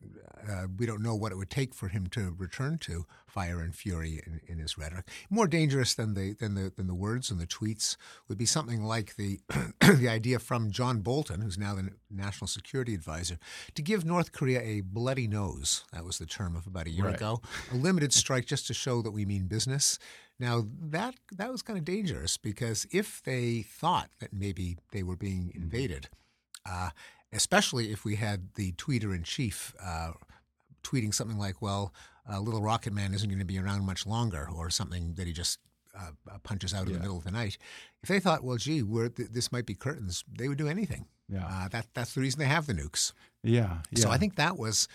[0.49, 3.75] uh, we don't know what it would take for him to return to fire and
[3.75, 5.07] fury in, in his rhetoric.
[5.29, 7.95] More dangerous than the than the than the words and the tweets
[8.27, 9.39] would be something like the
[9.81, 13.37] the idea from John Bolton, who's now the national security advisor,
[13.75, 15.83] to give North Korea a bloody nose.
[15.93, 17.15] That was the term of about a year Right.
[17.15, 17.41] ago.
[17.71, 19.99] A limited strike just to show that we mean business.
[20.39, 25.15] Now that that was kind of dangerous because if they thought that maybe they were
[25.15, 26.09] being invaded,
[26.65, 26.91] uh,
[27.33, 30.11] especially if we had the tweeter in chief uh,
[30.83, 31.93] tweeting something like, "Well,
[32.31, 35.33] uh, Little Rocket Man isn't going to be around much longer," or something that he
[35.33, 35.59] just
[35.97, 37.57] uh, uh, punches out in the middle of the night.
[38.03, 41.07] If they thought, "Well, gee, we're, th- this might be curtains," they would do anything.
[41.29, 41.45] Yeah.
[41.45, 43.13] Uh, that that's the reason they have the nukes.
[43.43, 43.79] Yeah.
[43.91, 43.99] yeah.
[43.99, 44.87] So I think that was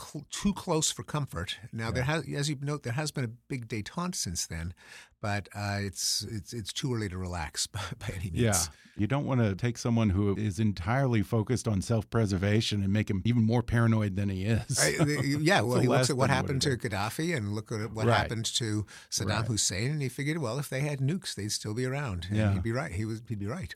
[0.00, 1.58] cl- too close for comfort.
[1.72, 4.74] Now there has, as you note, there has been a big détente since then,
[5.20, 8.34] but uh, it's it's it's too early to relax by, by any means.
[8.36, 8.54] Yeah.
[8.96, 13.10] You don't want to take someone who is entirely focused on self preservation and make
[13.10, 14.78] him even more paranoid than he is.
[14.80, 15.04] I-
[15.40, 18.16] yeah, well, he looks at what happened to Gaddafi and look at what Right.
[18.16, 19.46] happened to Saddam Right.
[19.46, 22.26] Hussein, and he figured, well, if they had nukes, they'd still be around.
[22.28, 22.52] And Yeah.
[22.52, 22.92] he'd be right.
[22.92, 23.74] He was, he'd be right.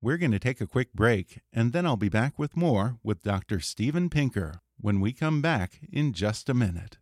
[0.00, 3.22] We're going to take a quick break, and then I'll be back with more with
[3.22, 3.60] Dr.
[3.60, 6.98] Steven Pinker when we come back in just a minute.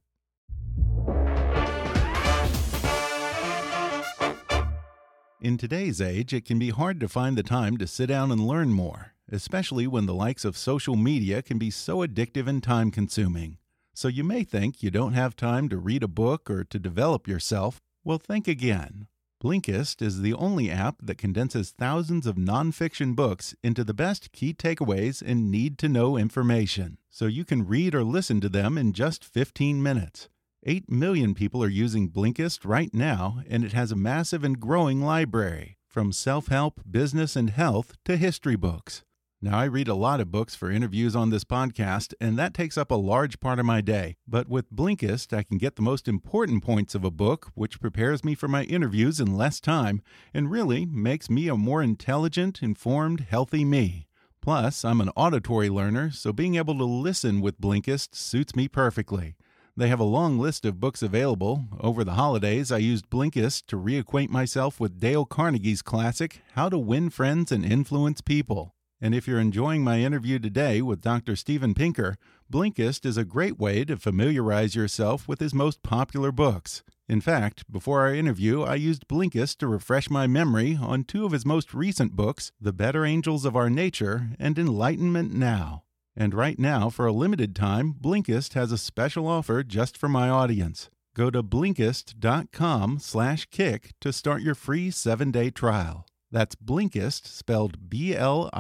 [5.40, 8.46] In today's age, it can be hard to find the time to sit down and
[8.46, 12.90] learn more, especially when the likes of social media can be so addictive and time
[12.90, 13.58] consuming.
[13.92, 17.28] So you may think you don't have time to read a book or to develop
[17.28, 17.82] yourself.
[18.02, 19.06] Well, think again.
[19.42, 24.54] Blinkist is the only app that condenses thousands of nonfiction books into the best key
[24.54, 28.92] takeaways and need to know information, so you can read or listen to them in
[28.92, 30.28] just 15 minutes.
[30.64, 35.00] 8 million people are using Blinkist right now, and it has a massive and growing
[35.00, 39.04] library, from self help, business, and health to history books.
[39.40, 42.76] Now, I read a lot of books for interviews on this podcast, and that takes
[42.76, 44.16] up a large part of my day.
[44.26, 48.24] But with Blinkist, I can get the most important points of a book, which prepares
[48.24, 53.26] me for my interviews in less time and really makes me a more intelligent, informed,
[53.30, 54.08] healthy me.
[54.44, 59.36] Plus, I'm an auditory learner, so being able to listen with Blinkist suits me perfectly.
[59.74, 61.64] They have a long list of books available.
[61.80, 66.76] Over the holidays, I used Blinkist to reacquaint myself with Dale Carnegie's classic, How to
[66.76, 68.74] Win Friends and Influence People.
[69.00, 71.36] And if you're enjoying my interview today with Dr.
[71.36, 72.18] Steven Pinker,
[72.52, 76.82] Blinkist is a great way to familiarize yourself with his most popular books.
[77.06, 81.32] In fact, before our interview, I used Blinkist to refresh my memory on two of
[81.32, 85.82] his most recent books, The Better Angels of Our Nature and Enlightenment Now.
[86.16, 90.30] And right now, for a limited time, Blinkist has a special offer just for my
[90.30, 90.88] audience.
[91.14, 96.06] Go to Blinkist.com slash kick to start your free seven-day trial.
[96.30, 98.54] That's Blinkist, spelled B-L-I-N-K-I-S-T,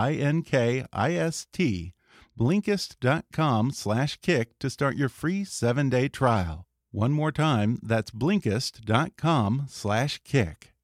[2.38, 6.66] Blinkist.com slash kick to start your free seven-day trial.
[6.94, 10.74] One more time, that's Blinkist.com slash kick.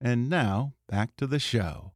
[0.00, 1.92] And now, back to the show.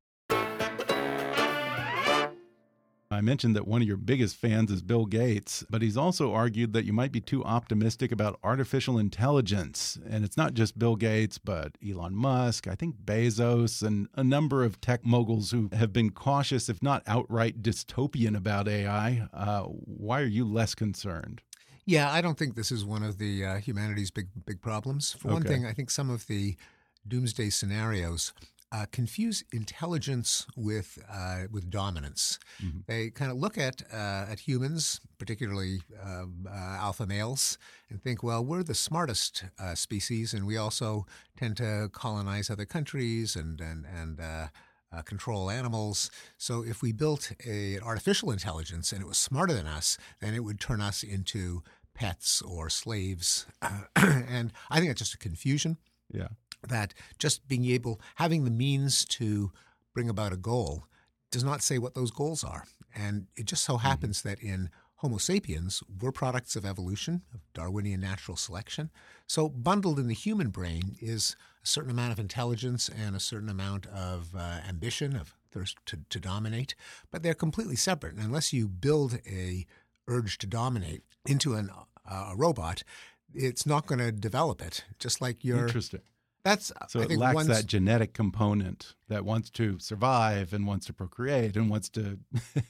[3.11, 6.75] I mentioned that one of your biggest fans is Bill Gates, but he's also argued
[6.75, 9.99] that you might be too optimistic about artificial intelligence.
[10.07, 14.65] And it's not just Bill Gates, but Elon Musk, I think Bezos, and a number
[14.65, 19.27] of tech moguls who have been cautious, if not outright dystopian about AI.
[19.33, 21.41] Uh, why are you less concerned?
[21.87, 25.13] Yeah, I don't think this is one of the uh, humanity's big big problems.
[25.13, 26.57] For one thing, I think some of the
[27.07, 28.33] doomsday scenarios
[28.73, 32.41] uh, confuse intelligence with uh, with dominance.
[32.87, 37.57] They kind of look at uh, at humans, particularly um, uh, alpha males,
[37.89, 42.67] and think, well, we're the smartest uh, species, and we also tend to colonize other
[42.67, 44.21] countries and and and.
[44.21, 44.49] Uh,
[44.93, 46.11] uh, control animals.
[46.39, 50.33] So if we built a, an artificial intelligence and it was smarter than us, then
[50.33, 51.63] it would turn us into
[51.97, 53.47] pets or slaves.
[53.97, 55.79] and I think that's just a confusion
[56.13, 56.29] Yeah.
[56.69, 59.51] that just being able, having the means to
[59.95, 60.85] bring about a goal
[61.33, 62.65] does not say what those goals are.
[62.95, 68.01] And it just so happens that in Homo sapiens, we're products of evolution, of Darwinian
[68.01, 68.91] natural selection.
[69.27, 73.51] So, bundled in the human brain is a certain amount of intelligence and a certain
[73.51, 76.75] amount of uh, ambition, of thirst to, to dominate,
[77.11, 78.15] but they're completely separate.
[78.15, 79.67] And unless you build a
[80.09, 81.71] urge to dominate into an,
[82.11, 82.83] uh, a robot,
[83.35, 84.85] it's not going to develop it.
[84.99, 86.01] Just like your Interesting.
[86.45, 90.65] That's so I it think lacks one's- that genetic component that wants to survive and
[90.65, 92.21] wants to procreate and wants to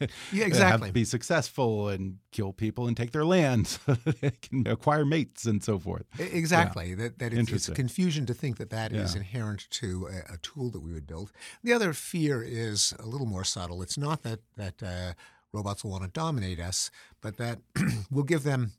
[0.00, 0.06] Yeah,
[0.44, 0.90] have- exactly.
[0.92, 5.62] be successful and kill people and take their land so they can acquire mates and
[5.62, 6.06] so forth.
[6.18, 6.94] Exactly.
[6.94, 9.18] That that it's, it's confusion to think that that is Yeah.
[9.18, 11.30] inherent to a, a tool that we would build.
[11.62, 13.82] The other fear is a little more subtle.
[13.82, 15.12] It's not that that uh,
[15.52, 17.58] robots will want to dominate us, but that
[18.10, 18.72] we'll give them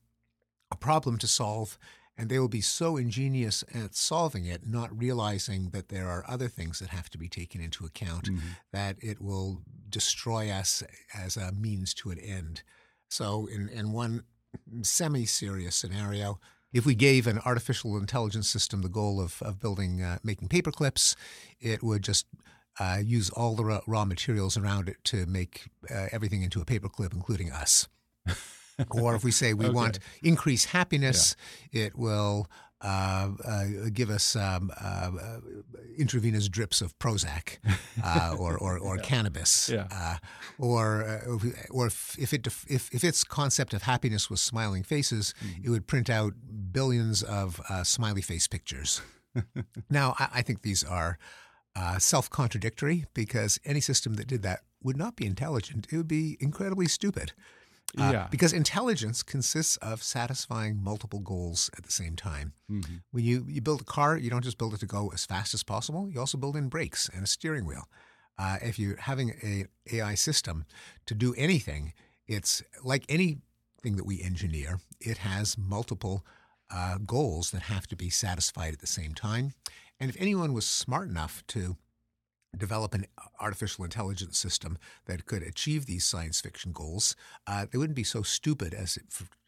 [0.72, 1.78] a problem to solve.
[2.20, 6.48] And they will be so ingenious at solving it, not realizing that there are other
[6.48, 8.48] things that have to be taken into account, Mm-hmm.
[8.74, 10.82] that it will destroy us
[11.14, 12.64] as a means to an end.
[13.08, 14.24] So, in, in one
[14.82, 16.40] semi serious scenario,
[16.74, 20.72] if we gave an artificial intelligence system the goal of, of building, uh, making paper
[20.72, 21.16] clips,
[21.60, 22.26] it would just
[22.80, 26.66] uh, use all the raw, raw materials around it to make uh, everything into a
[26.66, 27.88] paperclip, including us.
[28.92, 29.74] or if we say we Okay.
[29.74, 31.36] want increased happiness,
[31.72, 32.48] it will
[32.82, 35.40] uh, uh, give us um, uh, uh,
[35.98, 37.58] intravenous drips of Prozac
[38.04, 39.68] uh, or, or, or cannabis.
[39.70, 39.88] Yeah.
[39.92, 40.18] Uh,
[40.60, 44.42] or uh, if or if, if, it, def- if, if its concept of happiness was
[44.42, 45.66] smiling faces, Mm-hmm.
[45.66, 46.34] it would print out
[46.72, 49.02] billions of uh, smiley face pictures.
[49.90, 51.18] now, I, I think these are
[51.78, 55.88] uh, self contradictory because any system that did that would not be intelligent.
[55.92, 57.34] It would be incredibly stupid.
[57.98, 58.28] Uh, Yeah.
[58.30, 62.54] Because intelligence consists of satisfying multiple goals at the same time.
[62.70, 62.96] Mm-hmm.
[63.12, 65.54] When you, you build a car, you don't just build it to go as fast
[65.54, 67.88] as possible, you also build in brakes and a steering wheel.
[68.38, 70.66] Uh, if you're having an AI system
[71.06, 71.94] to do anything,
[72.28, 76.26] it's like anything that we engineer, it has multiple
[76.70, 79.54] uh, goals that have to be satisfied at the same time.
[80.00, 81.78] And if anyone was smart enough to
[82.58, 83.06] develop an
[83.40, 88.22] artificial intelligence system that could achieve these science fiction goals, uh, they wouldn't be so
[88.24, 88.98] stupid as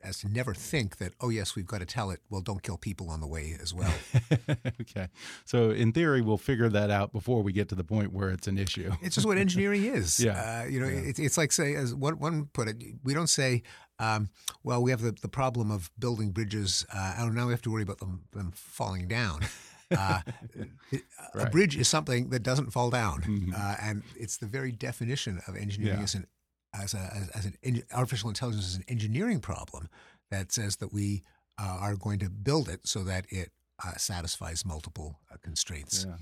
[0.01, 2.77] as to never think that oh yes we've got to tell it well don't kill
[2.77, 3.93] people on the way as well.
[4.81, 5.07] okay.
[5.45, 8.47] So in theory, we'll figure that out before we get to the point where it's
[8.47, 8.91] an issue.
[9.01, 10.19] It's just what engineering is.
[10.19, 10.61] Yeah.
[10.63, 10.99] Uh, you know, Yeah.
[10.99, 13.63] it's, it's like say, as one, one put it, we don't say,
[13.99, 14.29] um,
[14.63, 16.85] well, we have the, the problem of building bridges.
[16.93, 19.41] Uh, and now we have to worry about them, them falling down.
[19.91, 20.21] Uh,
[20.91, 21.03] it-
[21.35, 23.21] A bridge is something that doesn't fall down.
[23.23, 23.53] Mhm.
[23.53, 26.03] Uh, and it's the very definition of engineering Yeah.
[26.03, 26.27] as an,
[26.73, 29.89] as, a, as, as an en- artificial intelligence is an engineering problem
[30.31, 31.23] that says that we
[31.61, 33.51] uh, are going to build it so that it
[33.85, 36.05] uh, satisfies multiple uh, constraints.
[36.07, 36.15] Yeah.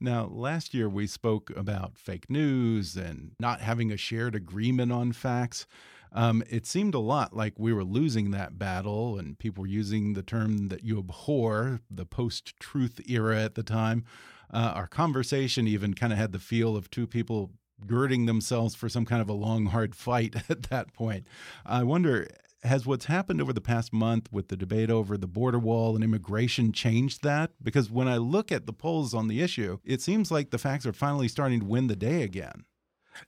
[0.00, 5.12] Now, last year we spoke about fake news and not having a shared agreement on
[5.12, 5.66] facts.
[6.12, 10.14] Um, it seemed a lot like we were losing that battle, and people were using
[10.14, 14.04] the term that you abhor, the post truth era at the time.
[14.52, 17.52] Uh, our conversation even kind of had the feel of two people
[17.86, 21.26] girding themselves for some kind of a long, hard fight at that point.
[21.64, 22.26] I wonder
[22.62, 26.04] has what's happened over the past month with the debate over the border wall and
[26.04, 27.52] immigration changed that?
[27.62, 30.86] Because when I look at the polls on the issue, it seems like the facts
[30.86, 32.64] are finally starting to win the day again.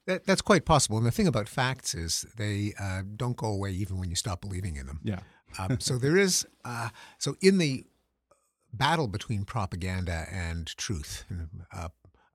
[0.07, 0.97] That, that's quite possible.
[0.99, 4.41] And the thing about facts is they uh, don't go away even when you stop
[4.41, 5.01] believing in them.
[5.03, 5.21] Yeah.
[5.59, 7.85] Um, so there is, uh, so in the
[8.73, 11.27] battle between propaganda and truth,
[11.77, 11.89] uh,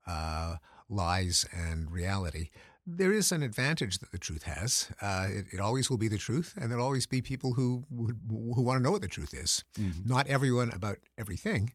[0.06, 0.58] uh,
[0.88, 2.50] lies and reality,
[2.86, 4.90] there is an advantage that the truth has.
[5.02, 8.20] Uh, it, it always will be the truth, and there'll always be people who would,
[8.30, 9.64] who want to know what the truth is.
[10.06, 11.72] Not everyone about everything.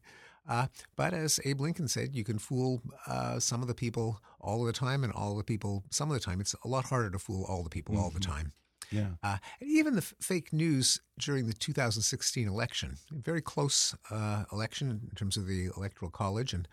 [0.48, 4.60] Uh, but as Abe Lincoln said, you can fool uh, some of the people all
[4.60, 6.40] of the time, and all the people some of the time.
[6.40, 8.52] It's a lot harder to fool all the people all the time.
[8.90, 9.10] Yeah.
[9.22, 14.44] Uh, and even the f- fake news during the 2016 election, a very close uh,
[14.52, 16.68] election in terms of the Electoral College, and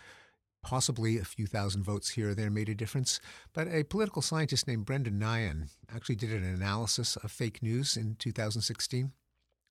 [0.64, 3.20] possibly a few thousand votes here or there made a difference.
[3.54, 8.16] But a political scientist named Brendan Nyhan actually did an analysis of fake news in
[8.20, 9.12] 2016.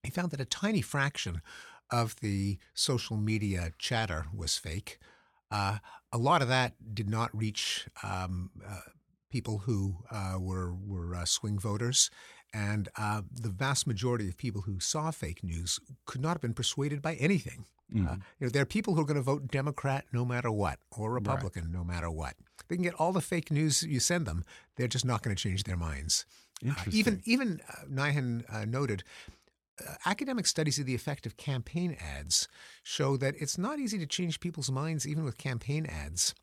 [0.02, 1.42] He found that a tiny fraction
[1.90, 4.98] of the social media chatter was fake.
[5.50, 5.78] Uh,
[6.12, 8.80] a lot of that did not reach um, uh,
[9.30, 12.10] people who uh, were were uh, swing voters,
[12.52, 16.54] and uh, the vast majority of people who saw fake news could not have been
[16.54, 17.64] persuaded by anything.
[17.92, 20.78] Uh, you know, there are people who are going to vote Democrat no matter what,
[20.96, 22.34] or Republican no matter what.
[22.68, 24.44] They can get all the fake news you send them;
[24.76, 26.24] they're just not going to change their minds.
[26.92, 27.60] Even even
[28.48, 29.02] uh, noted.
[30.06, 32.48] Academic studies of the effect of campaign ads
[32.82, 36.34] show that it's not easy to change people's minds even with campaign ads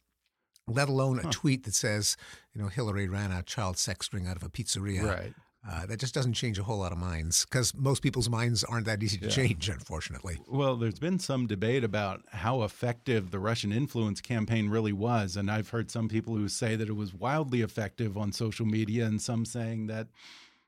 [0.67, 2.17] let alone a tweet that says,
[2.53, 5.03] you know, Hillary ran a child sex ring out of a pizzeria.
[5.03, 5.33] Right.
[5.69, 8.85] Uh, that just doesn't change a whole lot of minds because most people's minds aren't
[8.85, 10.37] that easy to change, unfortunately.
[10.47, 15.35] Well, there's been some debate about how effective the Russian influence campaign really was.
[15.35, 19.05] And I've heard some people who say that it was wildly effective on social media,
[19.05, 20.07] and some saying that,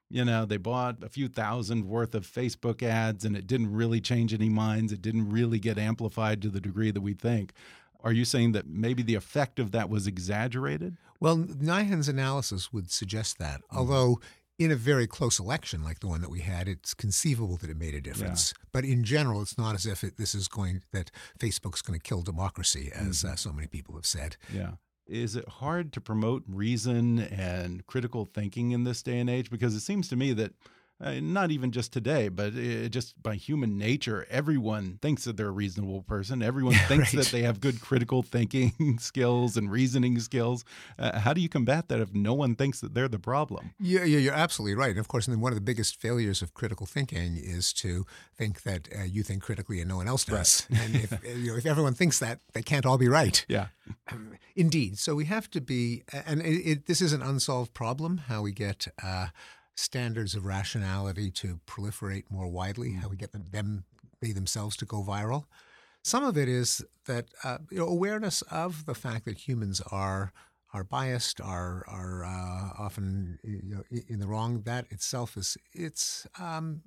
[0.10, 4.02] you know, they bought a few thousand worth of Facebook ads and it didn't really
[4.02, 4.92] change any minds.
[4.92, 7.54] It didn't really get amplified to the degree that we think.
[8.04, 10.98] Are you saying that maybe the effect of that was exaggerated?
[11.20, 13.78] Well, Nyhan's analysis would suggest that, mm-hmm.
[13.78, 14.20] although
[14.58, 17.78] in a very close election like the one that we had, it's conceivable that it
[17.78, 18.54] made a difference.
[18.58, 18.66] Yeah.
[18.72, 22.04] But in general, it's not as if it, this is going that Facebook's going to
[22.04, 23.34] kill democracy, as mm-hmm.
[23.34, 24.38] uh, so many people have said.
[24.54, 24.72] Yeah.
[25.10, 29.50] Is it hard to promote reason and critical thinking in this day and age?
[29.50, 30.54] Because it seems to me that
[31.02, 35.48] uh, not even just today, but it, just by human nature, everyone thinks that they're
[35.48, 36.42] a reasonable person.
[36.42, 37.24] Everyone thinks right.
[37.24, 40.66] that they have good critical thinking skills and reasoning skills.
[40.98, 43.74] Uh, how do you combat that if no one thinks that they're the problem?
[43.80, 44.92] Yeah, yeah you're absolutely right.
[44.92, 48.06] And of course, one of the biggest failures of critical thinking is to
[48.36, 50.68] think that uh, you think critically and no one else does.
[50.70, 50.82] Right.
[50.82, 53.46] and if, you know, if everyone thinks that, they can't all be right.
[53.48, 53.68] Yeah.
[54.60, 55.00] Indeed.
[55.00, 58.52] So we have to be, and it, it, this is an unsolved problem, how we
[58.52, 59.28] get uh,
[59.78, 63.86] standards of rationality to proliferate more widely, how we get them, them
[64.22, 65.46] they themselves to go viral.
[66.04, 70.34] Some of it is that uh, you know, awareness of the fact that humans are
[70.74, 74.64] are biased, are are uh, often you know, in the wrong.
[74.64, 76.82] That itself is it's um,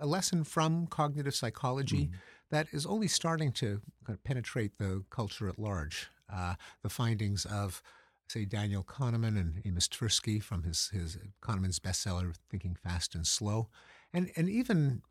[0.00, 2.16] a lesson from cognitive psychology mm-hmm.
[2.50, 6.08] that is only starting to kind of penetrate the culture at large.
[6.34, 7.82] Uh, the findings of
[8.28, 13.68] say Daniel Kahneman and Amos Tversky from his his Kahneman's bestseller Thinking Fast and Slow,
[14.12, 15.02] and and even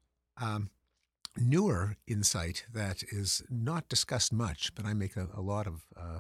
[0.42, 0.70] um,
[1.38, 5.84] newer insight that is not discussed much, but I make a, a lot of.
[5.96, 6.20] Uh,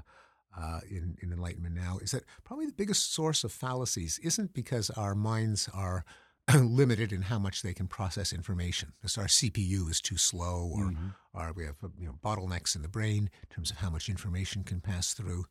[0.60, 4.90] uh, in, in Enlightenment now is that probably the biggest source of fallacies isn't because
[4.90, 6.04] our minds are
[6.56, 8.94] limited in how much they can process information.
[8.98, 11.08] Because our CPU is too slow, or, mm-hmm.
[11.34, 14.64] or we have you know, bottlenecks in the brain in terms of how much information
[14.64, 15.46] can pass through.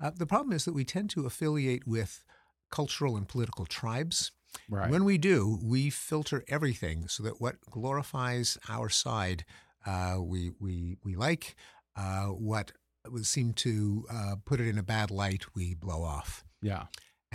[0.00, 2.24] Uh, the problem is that we tend to affiliate with
[2.70, 4.32] cultural and political tribes.
[4.68, 4.90] Right.
[4.90, 9.44] When we do, we filter everything so that what glorifies our side
[9.86, 11.54] uh, we, we, we like,
[11.96, 12.72] uh, what
[13.08, 16.44] would seem to uh, put it in a bad light, we blow off.
[16.60, 16.84] Yeah.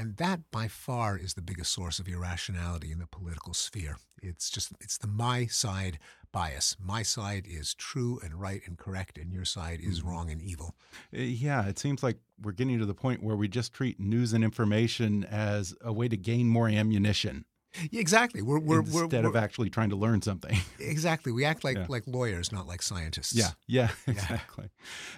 [0.01, 3.97] And that by far is the biggest source of irrationality in the political sphere.
[4.19, 5.99] It's just, it's the my side
[6.31, 6.75] bias.
[6.79, 10.09] My side is true and right and correct, and your side is mm-hmm.
[10.09, 10.73] wrong and evil.
[11.15, 14.33] Uh, yeah, it seems like we're getting to the point where we just treat news
[14.33, 17.45] and information as a way to gain more ammunition.
[17.91, 18.41] Exactly.
[18.41, 20.57] We're, we're instead we're, of actually trying to learn something.
[20.79, 21.31] Exactly.
[21.31, 21.85] We act like yeah.
[21.87, 23.33] like lawyers, not like scientists.
[23.33, 23.51] Yeah.
[23.67, 23.89] Yeah.
[24.07, 24.69] Exactly.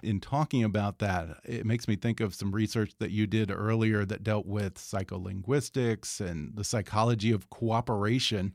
[0.03, 0.09] Yeah.
[0.09, 4.05] In talking about that, it makes me think of some research that you did earlier
[4.05, 8.53] that dealt with psycholinguistics and the psychology of cooperation.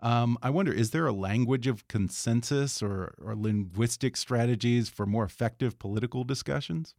[0.00, 5.24] Um, I wonder, is there a language of consensus or, or linguistic strategies for more
[5.24, 6.94] effective political discussions?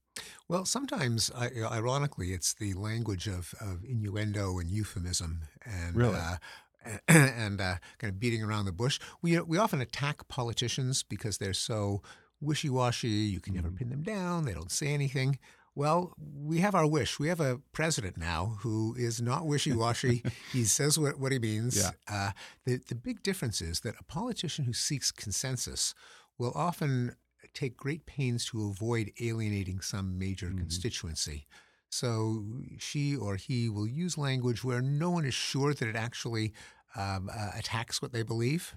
[0.48, 6.16] Well, sometimes, ironically, it's the language of, of innuendo and euphemism, and really?
[6.16, 6.38] uh,
[7.08, 9.00] and uh, kind of beating around the bush.
[9.22, 12.02] We we often attack politicians because they're so
[12.42, 13.08] wishy washy.
[13.08, 13.78] You can never mm-hmm.
[13.78, 14.46] pin them down.
[14.46, 15.40] They don't say anything.
[15.76, 17.20] Well, we have our wish.
[17.20, 20.24] We have a president now who is not wishy washy.
[20.52, 21.78] he says what, what he means.
[21.78, 21.92] Yeah.
[22.08, 22.32] Uh,
[22.66, 25.96] the, the big difference is that a politician who seeks consensus
[26.38, 27.16] will often
[27.54, 30.60] take great pains to avoid alienating some major mm-hmm.
[30.60, 31.48] constituency.
[31.90, 32.46] So
[32.80, 36.54] she or he will use language where no one is sure that it actually
[36.96, 38.76] um, uh, attacks what they believe.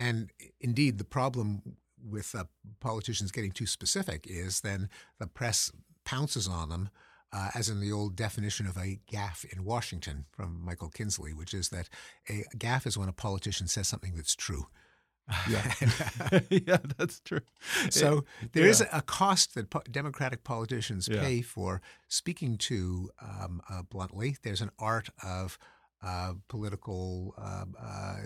[0.00, 2.44] And indeed, the problem with uh,
[2.80, 5.72] politicians getting too specific is then the press
[6.04, 6.90] pounces on them,
[7.32, 11.54] uh, as in the old definition of a gaffe in Washington from Michael Kinsley, which
[11.54, 11.88] is that
[12.28, 14.66] a gaffe is when a politician says something that's true.
[15.48, 15.72] Yeah,
[16.50, 17.40] yeah, that's true.
[17.90, 18.70] So there yeah.
[18.70, 21.20] is a cost that po- Democratic politicians yeah.
[21.20, 24.36] pay for speaking to um, uh, bluntly.
[24.42, 25.58] There's an art of
[26.02, 28.16] uh, political um, uh,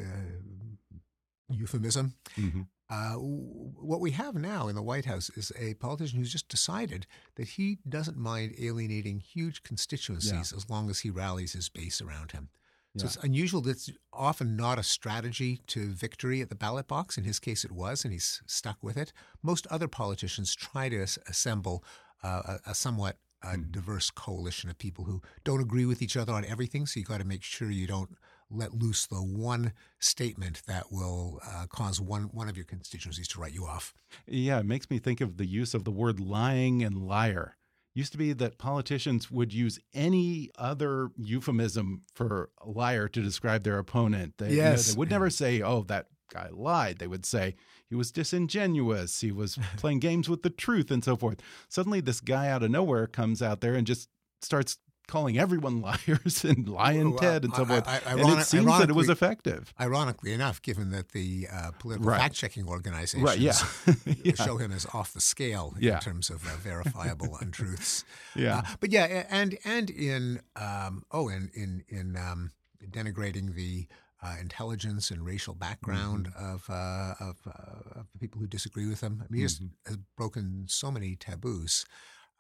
[1.48, 2.14] euphemism.
[2.36, 2.62] Mm-hmm.
[2.90, 7.06] Uh, what we have now in the White House is a politician who's just decided
[7.36, 10.56] that he doesn't mind alienating huge constituencies yeah.
[10.56, 12.48] as long as he rallies his base around him.
[12.96, 13.60] So it's unusual.
[13.60, 17.16] That's often not a strategy to victory at the ballot box.
[17.16, 19.12] In his case, it was, and he's stuck with it.
[19.42, 21.84] Most other politicians try to assemble
[22.24, 23.70] uh, a, a, somewhat uh, mm.
[23.70, 26.84] diverse coalition of people who don't agree with each other on everything.
[26.84, 28.16] So you got to make sure you don't
[28.50, 33.40] let loose the one statement that will uh, cause one one of your constituencies to
[33.40, 33.94] write you off.
[34.26, 37.56] Yeah, it makes me think of the use of the word lying and liar.
[37.94, 43.64] Used to be that politicians would use any other euphemism for a liar to describe
[43.64, 44.34] their opponent.
[44.38, 44.88] They, yes.
[44.88, 47.56] You know, they would never say, "Oh, that guy lied." They would say
[47.88, 51.40] he was disingenuous, he was playing games with the truth, and so forth.
[51.68, 54.08] Suddenly, this guy out of nowhere comes out there and just
[54.40, 54.78] starts
[55.10, 57.86] calling everyone liars and lying Well, Ted and so forth.
[58.06, 59.74] And it seems that it was effective.
[59.80, 62.20] Ironically enough, given that the uh, political Right.
[62.20, 63.52] fact-checking organizations Right, yeah.
[64.24, 64.34] Yeah.
[64.34, 65.94] show him as off the scale Yeah.
[65.96, 68.04] in terms of uh, verifiable untruths.
[68.34, 68.58] Yeah.
[68.58, 72.50] Uh, but yeah, and and in um, oh, in in in um,
[72.88, 73.86] denigrating the
[74.22, 76.54] uh, intelligence and racial background Mm-hmm.
[76.54, 79.22] of uh, of, uh, of the people who disagree with him.
[79.22, 79.66] I mean, he Mm-hmm.
[79.86, 81.84] has broken so many taboos.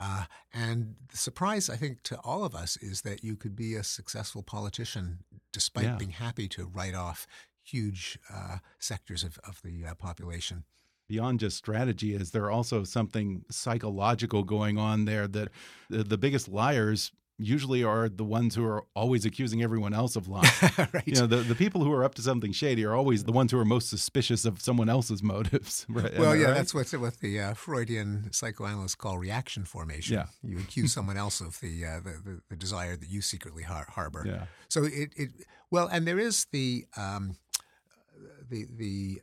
[0.00, 0.24] Uh,
[0.54, 3.84] and the surprise, I think, to all of us is that you could be a
[3.84, 5.18] successful politician
[5.52, 5.96] despite Yeah.
[5.96, 7.26] being happy to write off
[7.62, 10.64] huge uh, sectors of, of the uh, population.
[11.08, 15.48] beyond just strategy is there also something psychological going on there that
[15.88, 20.28] the, the biggest liars usually are the ones who are always accusing everyone else of
[20.28, 20.50] lying.
[20.78, 21.02] right.
[21.06, 23.50] You know, the, the people who are up to something shady are always the ones
[23.50, 25.86] who are most suspicious of someone else's motives.
[26.00, 26.18] Right?
[26.18, 26.54] Well, yeah, right?
[26.54, 30.14] that's what what the uh, Freudian psychoanalysts call reaction formation.
[30.14, 30.26] Yeah.
[30.42, 33.88] you accuse someone else of the, uh, the, the the desire that you secretly har-
[33.90, 34.24] harbor.
[34.26, 34.44] Yeah.
[34.68, 35.30] So it, it
[35.70, 37.36] well, and there is the um,
[38.48, 39.20] the the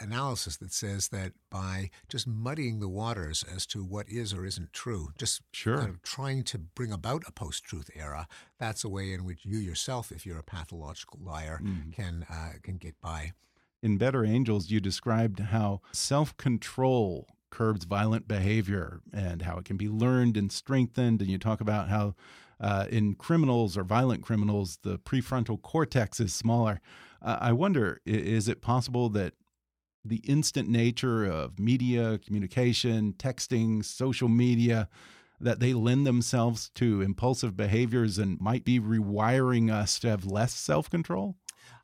[0.00, 4.72] analysis that says that by just muddying the waters as to what is or isn't
[4.72, 5.78] true, just Sure.
[5.78, 8.26] kind of trying to bring about a post-truth era,
[8.58, 11.90] that's a way in which you yourself, if you're a pathological liar, Mm-hmm.
[11.90, 13.32] can uh, can get by.
[13.82, 19.76] in Better Angels, you described how self control curbs violent behavior and how it can
[19.76, 21.20] be learned and strengthened.
[21.20, 22.14] And you talk about how
[22.60, 26.80] uh, in criminals or violent criminals, the prefrontal cortex is smaller.
[27.22, 29.32] Uh, I wonder, is it possible that
[30.04, 34.88] the instant nature of media, communication, texting, social media,
[35.40, 40.52] that they lend themselves to impulsive behaviors and might be rewiring us to have less
[40.52, 41.36] self control?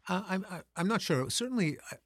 [0.09, 0.47] Uh, I'm
[0.77, 1.29] I'm not sure.
[1.31, 1.97] Certainly, uh,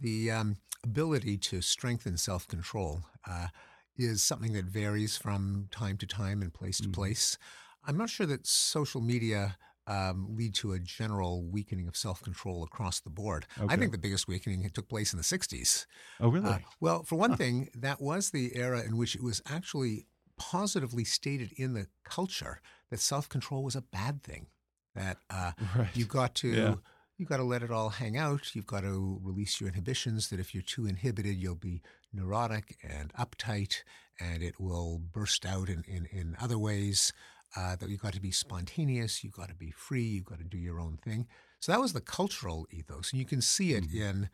[0.00, 3.48] the um, ability to strengthen self control uh,
[3.96, 7.36] is something that varies from time to time and place to place.
[7.84, 9.56] I'm not sure that social media.
[9.88, 13.46] Um, lead to a general weakening of self-control across the board.
[13.68, 15.86] I think the biggest weakening took place in the '60s.
[16.20, 16.48] Oh, really?
[16.48, 20.06] Uh, well, for one thing, that was the era in which it was actually
[20.38, 22.60] positively stated in the culture
[22.90, 24.46] that self-control was a bad thing.
[24.94, 25.88] That uh, Right.
[25.94, 26.74] you've got to Yeah.
[27.16, 28.54] you've got to let it all hang out.
[28.54, 30.28] You've got to release your inhibitions.
[30.28, 33.82] That if you're too inhibited, you'll be neurotic and uptight,
[34.20, 37.12] and it will burst out in in, in other ways.
[37.54, 39.22] Uh, that you've got to be spontaneous.
[39.22, 40.02] You've got to be free.
[40.04, 41.26] You've got to do your own thing.
[41.60, 44.30] So that was the cultural ethos, and you can see it in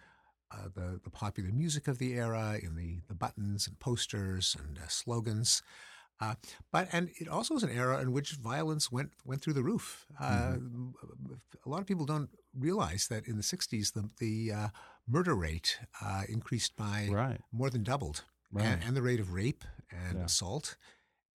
[0.53, 4.79] uh, the the popular music of the era, in the the buttons and posters and
[4.79, 5.63] uh, slogans.
[6.21, 6.35] Uh,
[6.73, 10.07] but and it also was an era in which violence went went through the roof.
[10.21, 10.57] Uh,
[11.65, 14.69] A lot of people don't realize that in the '60s the the uh,
[15.07, 17.41] murder rate uh, increased by Right.
[17.53, 18.65] more than doubled, Right.
[18.67, 20.25] and, and the rate of rape and Yeah.
[20.25, 20.77] assault.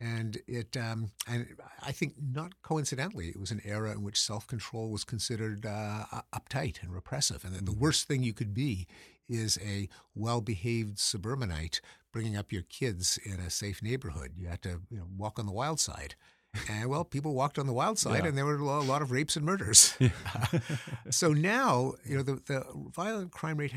[0.04, 1.47] And it, um, and
[1.82, 6.04] I think not coincidentally, it was an era in which self control was considered uh,
[6.34, 8.86] uptight and repressive, and that the worst thing you could be
[9.30, 11.80] is a well behaved suburbanite
[12.12, 14.32] bringing up your kids in a safe neighborhood.
[14.36, 16.16] You had to you know, walk on the wild side.
[16.70, 18.30] And well, people walked on the wild side, Yeah.
[18.30, 19.95] and there were a lot of rapes and murders.
[21.10, 23.74] so now, you know, the, the violent crime rate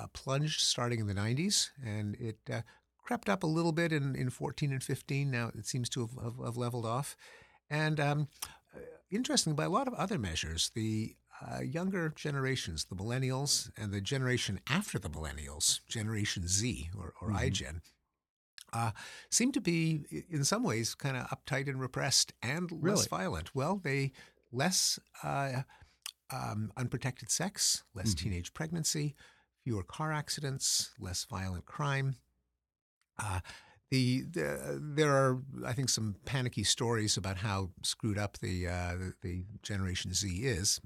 [0.00, 2.60] uh, plunged starting in the 90s, and it uh,
[3.04, 5.30] crept up a little bit in, in 14 and 15.
[5.30, 7.16] Now it seems to have, have, have leveled off.
[7.70, 8.28] And um,
[8.74, 8.80] uh,
[9.10, 14.00] interestingly, by a lot of other measures, the uh, younger generations, the millennials and the
[14.00, 17.80] generation after the millennials, Generation Z or, or iGen,
[18.72, 18.90] uh,
[19.30, 23.54] seem to be, in some ways, kind of uptight and repressed and less violent.
[23.54, 24.12] Well, they
[24.52, 25.62] less uh,
[26.32, 29.14] um, unprotected sex, less teenage pregnancy,
[29.62, 32.16] fewer car accidents, less violent crime.
[33.18, 33.40] Uh,
[33.90, 38.96] the, the there are I think some panicky stories about how screwed up the uh,
[38.96, 40.80] the, the Generation Z is,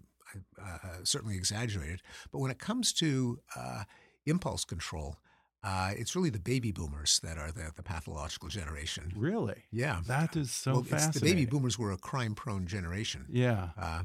[0.62, 2.02] uh, certainly exaggerated.
[2.32, 3.84] But when it comes to uh,
[4.26, 5.16] impulse control,
[5.64, 9.12] uh, it's really the baby boomers that are the, the pathological generation.
[9.16, 9.64] Really?
[9.72, 11.20] Yeah, That is so well, fascinating.
[11.20, 13.26] the baby boomers were a crime-prone generation.
[13.30, 13.70] Yeah.
[13.80, 14.02] Uh,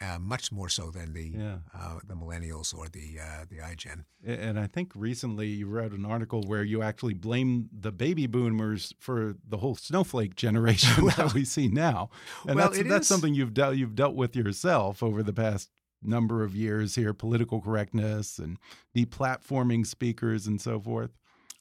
[0.00, 1.58] uh, much more so than the Yeah.
[1.74, 4.04] uh, the millennials or the uh, the iGen.
[4.24, 8.92] And I think recently you wrote an article where you actually blame the baby boomers
[8.98, 12.10] for the whole snowflake generation that we see now.
[12.46, 15.70] And well, that's that's is- something you've dealt you've dealt with yourself over the past
[16.02, 18.58] number of years here, political correctness and
[18.94, 21.10] deplatforming speakers and so forth.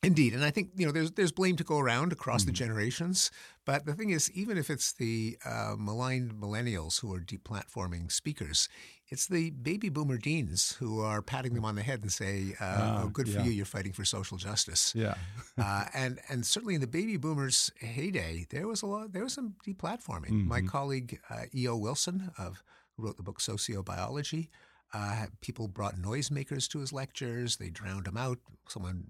[0.03, 2.47] Indeed, and I think you know there's there's blame to go around across Mm-hmm.
[2.51, 3.31] the generations.
[3.65, 8.69] But the thing is, even if it's the uh, maligned millennials who are deplatforming speakers,
[9.09, 12.65] it's the baby boomer deans who are patting them on the head and say, uh,
[12.77, 13.49] Ah, "Oh, good for you!
[13.49, 15.15] You're fighting for social justice." Yeah.
[15.57, 19.11] uh, and and certainly in the baby boomers' heyday, there was a lot.
[19.13, 20.45] There was some deplatforming.
[20.45, 20.67] My Mm-hmm.
[20.67, 21.75] colleague uh, E.O.
[21.77, 22.61] Wilson, of
[22.95, 24.49] who wrote the book Sociobiology,
[24.93, 27.57] uh, people brought noisemakers to his lectures.
[27.57, 28.39] They drowned him out.
[28.67, 29.05] Someone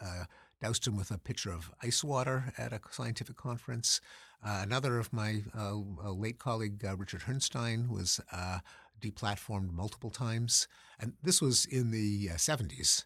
[0.00, 0.24] uh,
[0.62, 4.00] doused him with a pitcher of ice water at a scientific conference.
[4.44, 8.58] Uh, another of my uh, uh, late colleague, uh, Richard Herrnstein, was uh,
[9.00, 10.68] deplatformed multiple times.
[10.98, 13.04] And this was in the uh, 70s.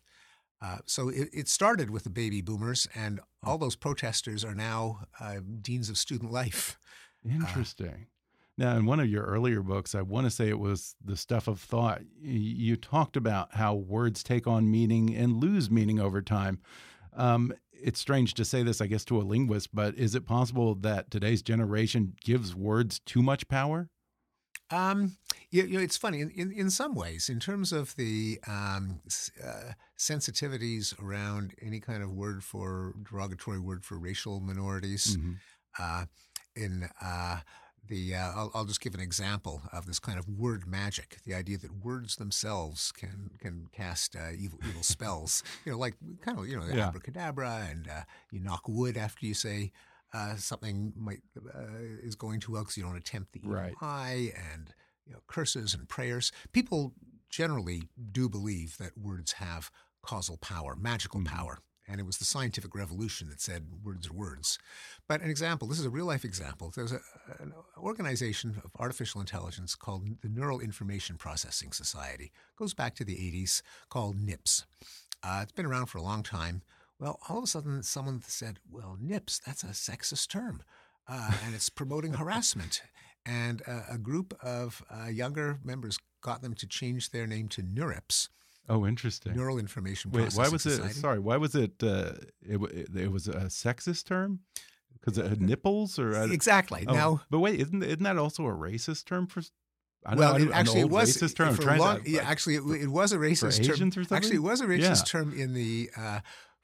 [0.63, 5.01] Uh, so it, it started with the baby boomers, and all those protesters are now
[5.21, 6.79] uh, deans of student life.
[7.29, 8.07] Interesting.
[8.57, 11.49] Now, in one of your earlier books, I want to say it was The Stuff
[11.49, 16.61] of Thought, you talked about how words take on meaning and lose meaning over time.
[17.17, 20.77] Um, it's strange to say this, I guess, to a linguist, but is it possible
[20.77, 23.89] that today's generation gives words too much power?
[24.71, 25.17] Um,
[25.51, 29.01] you, you know, it's funny in, in, in some ways, in terms of the um,
[29.45, 35.19] uh, sensitivities around any kind of word for derogatory word for racial minorities.
[35.79, 36.05] Uh,
[36.57, 37.39] in uh,
[37.89, 41.19] the, uh, I'll, I'll just give an example of this kind of word magic.
[41.25, 45.43] The idea that words themselves can can cast uh, evil evil spells.
[45.65, 46.89] You know, like kind of you know Yeah.
[46.89, 49.73] abracadabra, and uh, you knock wood after you say.
[50.13, 51.67] Uh, something might uh,
[52.03, 53.75] is going too well because you don't attempt the evil Right.
[53.81, 54.73] eye and
[55.07, 56.31] you know curses and prayers.
[56.53, 56.95] People
[57.29, 59.71] generally do believe that words have
[60.03, 61.59] causal power, magical power.
[61.87, 64.59] And it was the scientific revolution that said words are words.
[65.07, 66.73] But an example, this is a real life example.
[66.75, 67.01] There's a,
[67.41, 72.25] an organization of artificial intelligence called the Neural Information Processing Society.
[72.25, 74.65] It goes back to the 80s, called NIPS.
[75.23, 76.63] Uh, it's been around for a long time.
[76.99, 80.63] Well, all of a sudden, someone said, well, NIPS, that's a sexist term.
[81.07, 82.83] Uh, and it's promoting harassment.
[83.27, 87.63] And uh, a group of uh, younger members got them to change their name to
[87.63, 88.29] NeurIPS,
[88.69, 89.37] Oh, interesting.
[89.37, 90.95] Neural Information Wait, Processing why was it?
[90.95, 91.73] Sorry, why was it?
[91.83, 92.13] Uh,
[92.43, 94.41] it, it, it was a sexist term
[94.99, 96.85] because it had nipples, or Exactly.
[96.89, 99.43] Oh, Now, but wait, isn't isn't that also a racist term for?
[100.07, 101.55] I don't well, know, it, actually, it was racist term.
[101.55, 103.73] For long, to, yeah, actually, it, it was a racist term.
[103.73, 104.17] Asians or something?
[104.17, 104.95] Actually, it was a racist Yeah.
[105.07, 106.21] term in the uh,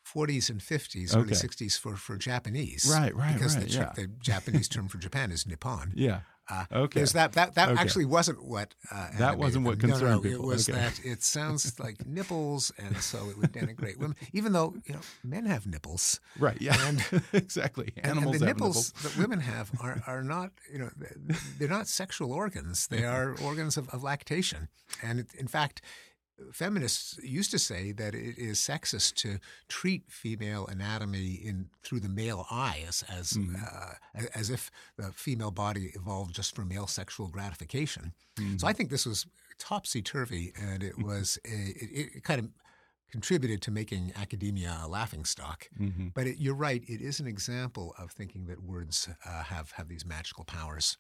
[0.07, 2.87] 40s and 50s, early 60s for, for Japanese.
[2.91, 3.93] Right, right, Because right, the, yeah.
[3.95, 5.93] the Japanese term for Japan is Nippon.
[5.95, 6.21] yeah.
[6.51, 7.05] Uh, Okay.
[7.05, 7.33] That.
[7.33, 7.81] That that Okay.
[7.81, 8.75] actually wasn't what.
[8.91, 9.91] Uh, That wasn't what them.
[9.91, 10.45] No, concerned no, people.
[10.45, 10.79] It was Okay.
[10.79, 15.01] that it sounds like nipples, and so it would denigrate women, even though you know
[15.23, 16.21] men have nipples.
[16.39, 16.61] Right.
[16.61, 16.77] Yeah.
[16.87, 17.93] And- exactly.
[17.97, 20.91] And, and Animals the have nipples, that women have are, are not, you know,
[21.59, 22.87] they're not sexual organs.
[22.89, 24.69] They are organs of, of lactation.
[25.03, 25.83] And it, in fact,
[26.53, 29.39] feminists used to say that it is sexist to
[29.69, 33.95] treat female anatomy in through the male eye as as, uh,
[34.35, 38.13] as if the female body evolved just for male sexual gratification.
[38.59, 39.27] So I think this was
[39.59, 42.49] topsy turvy, and it was a, it, it kind of
[43.11, 45.69] contributed to making academia a laughing stock.
[45.79, 46.09] Mm-hmm.
[46.15, 49.89] But it, you're right; it is an example of thinking that words uh, have have
[49.89, 50.97] these magical powers.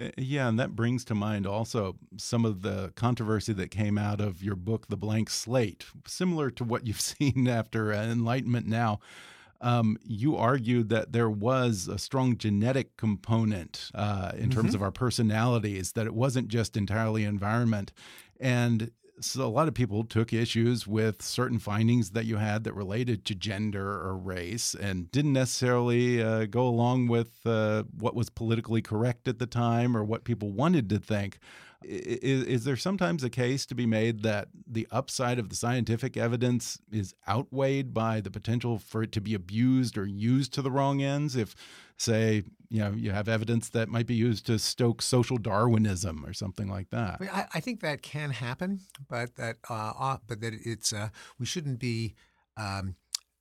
[0.00, 4.20] Uh, Yeah, and that brings to mind also some of the controversy that came out
[4.20, 9.00] of your book, The Blank Slate, similar to what you've seen after uh, Enlightenment Now.
[9.62, 14.90] Um, you argued that there was a strong genetic component uh, in terms of our
[14.90, 17.92] personalities, that it wasn't just entirely environment.
[18.40, 18.90] And
[19.20, 23.24] so a lot of people took issues with certain findings that you had that related
[23.26, 28.82] to gender or race and didn't necessarily uh, go along with uh, what was politically
[28.82, 31.38] correct at the time or what people wanted to think.
[31.82, 36.16] Is, is there sometimes a case to be made that the upside of the scientific
[36.16, 40.70] evidence is outweighed by the potential for it to be abused or used to the
[40.70, 41.36] wrong ends?
[41.36, 41.54] If,
[41.96, 46.32] say, you know, you have evidence that might be used to stoke social Darwinism or
[46.32, 47.16] something like that.
[47.20, 50.92] I, mean, I, I think that can happen, but that uh, uh, but that it's
[50.92, 51.08] uh,
[51.38, 52.14] we shouldn't be
[52.56, 52.94] um,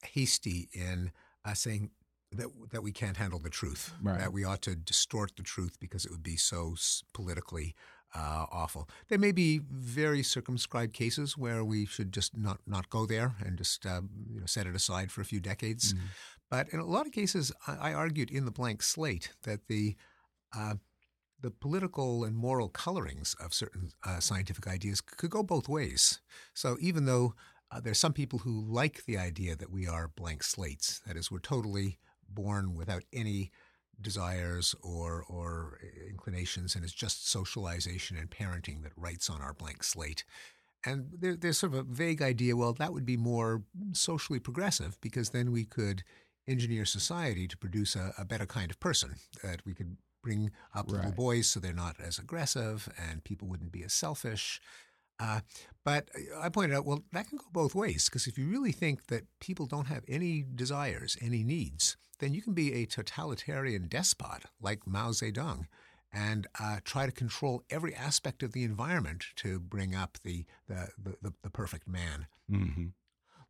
[0.04, 1.12] hasty in
[1.46, 1.92] uh, saying
[2.32, 3.94] that that we can't handle the truth.
[4.02, 4.20] Right.
[4.20, 6.76] That we ought to distort the truth because it would be so
[7.14, 7.76] politically
[8.16, 8.90] uh, awful.
[9.08, 13.58] There may be very circumscribed cases where we should just not not go there and
[13.58, 14.02] just uh,
[14.32, 15.94] you know set it aside for a few decades.
[16.50, 19.96] But in a lot of cases, I, I argued in the blank slate that the
[20.56, 20.76] uh,
[21.42, 26.20] the political and moral colorings of certain uh, scientific ideas could go both ways.
[26.54, 27.34] So even though
[27.72, 31.32] uh, there's some people who like the idea that we are blank slates, that is,
[31.32, 33.52] we're totally born without any
[34.02, 35.80] desires or or
[36.10, 40.24] inclinations, and it's just socialization and parenting that writes on our blank slate.
[40.86, 42.56] and there, there's sort of a vague idea.
[42.56, 46.04] Well, that would be more socially progressive because then we could
[46.48, 49.16] engineer society to produce a, a better kind of person.
[49.44, 53.72] That we could bring up little boys so they're not as aggressive and people wouldn't
[53.72, 54.60] be as selfish.
[55.20, 55.42] Uh,
[55.84, 56.10] but
[56.42, 59.24] I pointed out, well, that can go both ways because if you really think that
[59.42, 64.86] people don't have any desires, any needs, then you can be a totalitarian despot like
[64.88, 65.66] Mao Zedong
[66.12, 70.90] and uh, try to control every aspect of the environment to bring up the, the,
[71.02, 72.28] the, the, the perfect man.
[72.50, 72.88] hmm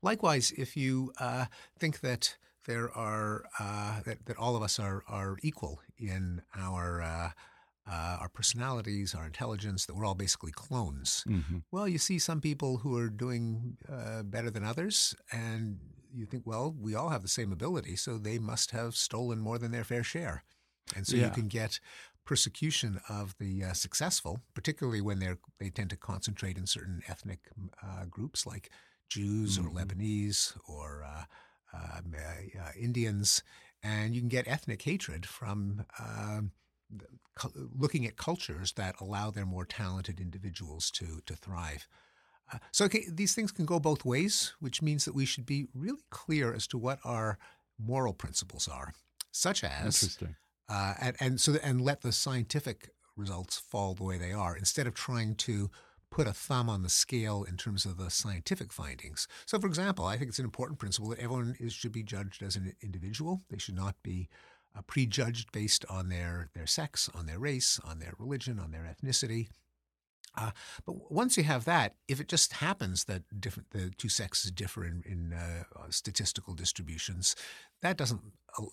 [0.01, 1.45] Likewise, if you uh,
[1.77, 7.01] think that there are uh, that, that all of us are are equal in our
[7.01, 7.31] uh,
[7.91, 11.25] uh, our personalities, our intelligence, that we're all basically clones.
[11.27, 15.79] hmm Well, you see some people who are doing uh, better than others, and
[16.13, 19.57] you think, well, we all have the same ability, so they must have stolen more
[19.57, 20.43] than their fair share,
[20.95, 21.25] and so Yeah.
[21.25, 21.79] you can get
[22.25, 27.39] persecution of the uh, successful, particularly when they're they tend to concentrate in certain ethnic
[27.83, 28.69] uh, groups like
[29.09, 29.73] Jews or Mhm.
[29.73, 31.25] Lebanese or uh,
[31.73, 33.43] um, uh, uh, Indians,
[33.83, 35.85] and you can get ethnic hatred from.
[35.99, 36.51] Um,
[37.55, 41.87] looking at cultures that allow their more talented individuals to to thrive.
[42.51, 45.67] Uh, so okay, these things can go both ways, which means that we should be
[45.73, 47.37] really clear as to what our
[47.77, 48.93] moral principles are,
[49.31, 50.35] such as Interesting.
[50.69, 54.87] uh, and, and so and let the scientific results fall the way they are instead
[54.87, 55.69] of trying to
[56.11, 59.27] put a thumb on the scale in terms of the scientific findings.
[59.45, 62.41] So, for example, I think it's an important principle that everyone is should be judged
[62.41, 63.43] as an individual.
[63.49, 64.29] They should not be
[64.75, 68.83] uh, prejudged based on their their sex, on their race, on their religion, on their
[68.83, 69.49] ethnicity.
[70.39, 70.51] Uh,
[70.85, 74.85] but once you have that, if it just happens that different the two sexes differ
[74.85, 77.35] in, in uh, statistical distributions,
[77.81, 78.21] that doesn't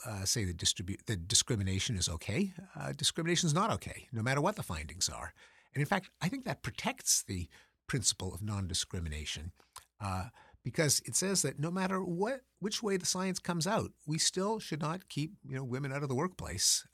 [0.07, 2.53] uh, say that distribu- that discrimination is okay.
[2.79, 5.33] Uh, discrimination is not okay, no matter what the findings are.
[5.75, 7.49] And in fact, I think that protects the
[7.89, 9.53] principle of non-discrimination
[10.01, 10.27] uh,
[10.65, 14.59] because it says that no matter what which way the science comes out, we still
[14.59, 16.87] should not keep you know women out of the workplace.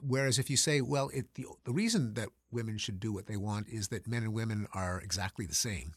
[0.00, 3.36] Whereas if you say, well, it, the the reason that women should do what they
[3.36, 5.94] want is that men and women are exactly the same.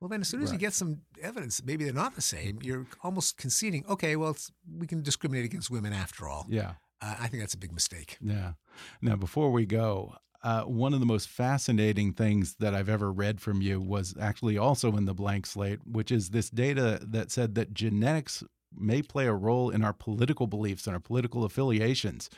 [0.00, 2.58] Well, then as soon as you get some evidence that maybe they're not the same,
[2.60, 6.44] you're almost conceding, okay, well, it's, we can discriminate against women after all.
[6.48, 6.72] Yeah.
[7.00, 8.18] Uh, I think that's a big mistake.
[8.20, 8.52] Yeah.
[9.00, 13.40] Now, before we go, uh, one of the most fascinating things that I've ever read
[13.40, 17.54] from you was actually also in the blank slate, which is this data that said
[17.54, 18.44] that genetics
[18.76, 22.28] may play a role in our political beliefs and our political affiliations.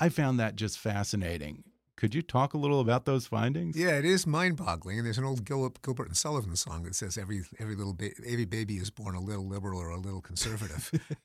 [0.00, 1.64] I found that just fascinating.
[1.96, 3.76] Could you talk a little about those findings?
[3.76, 4.96] Yeah, it is mind-boggling.
[4.96, 8.12] And there's an old Gilbert, Gilbert and Sullivan song that says every every little ba-
[8.26, 10.90] every baby is born a little liberal or a little conservative.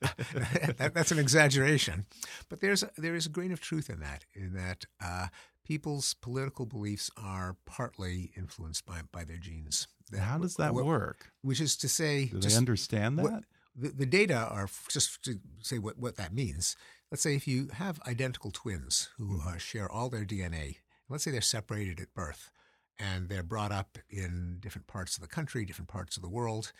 [0.76, 2.04] that, that's an exaggeration,
[2.50, 4.26] but there's a, there is a grain of truth in that.
[4.34, 5.28] In that uh,
[5.64, 9.88] people's political beliefs are partly influenced by by their genes.
[10.10, 11.32] That- How does that wh- work?
[11.40, 13.22] Which is to say, Do just- they understand that?
[13.22, 13.44] what-
[13.78, 16.76] the, the data are just to say what, what that means.
[17.10, 20.78] Let's say if you have identical twins who uh, share all their DNA,
[21.08, 22.50] let's say they're separated at birth
[22.98, 26.72] and they're brought up in different parts of the country, different parts of the world.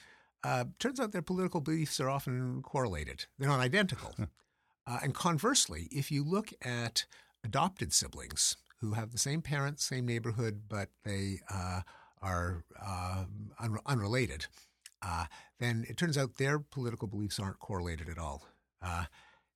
[0.43, 3.27] Uh, turns out their political beliefs are often correlated.
[3.39, 4.15] They're not identical.
[4.87, 7.05] uh, and conversely, if you look at
[7.45, 11.83] adopted siblings who have the same parents, same neighborhood, but they uh,
[12.21, 13.25] are uh,
[13.61, 14.47] un- unrelated,
[15.03, 15.27] uh,
[15.61, 18.45] then it turns out their political beliefs aren't correlated at all.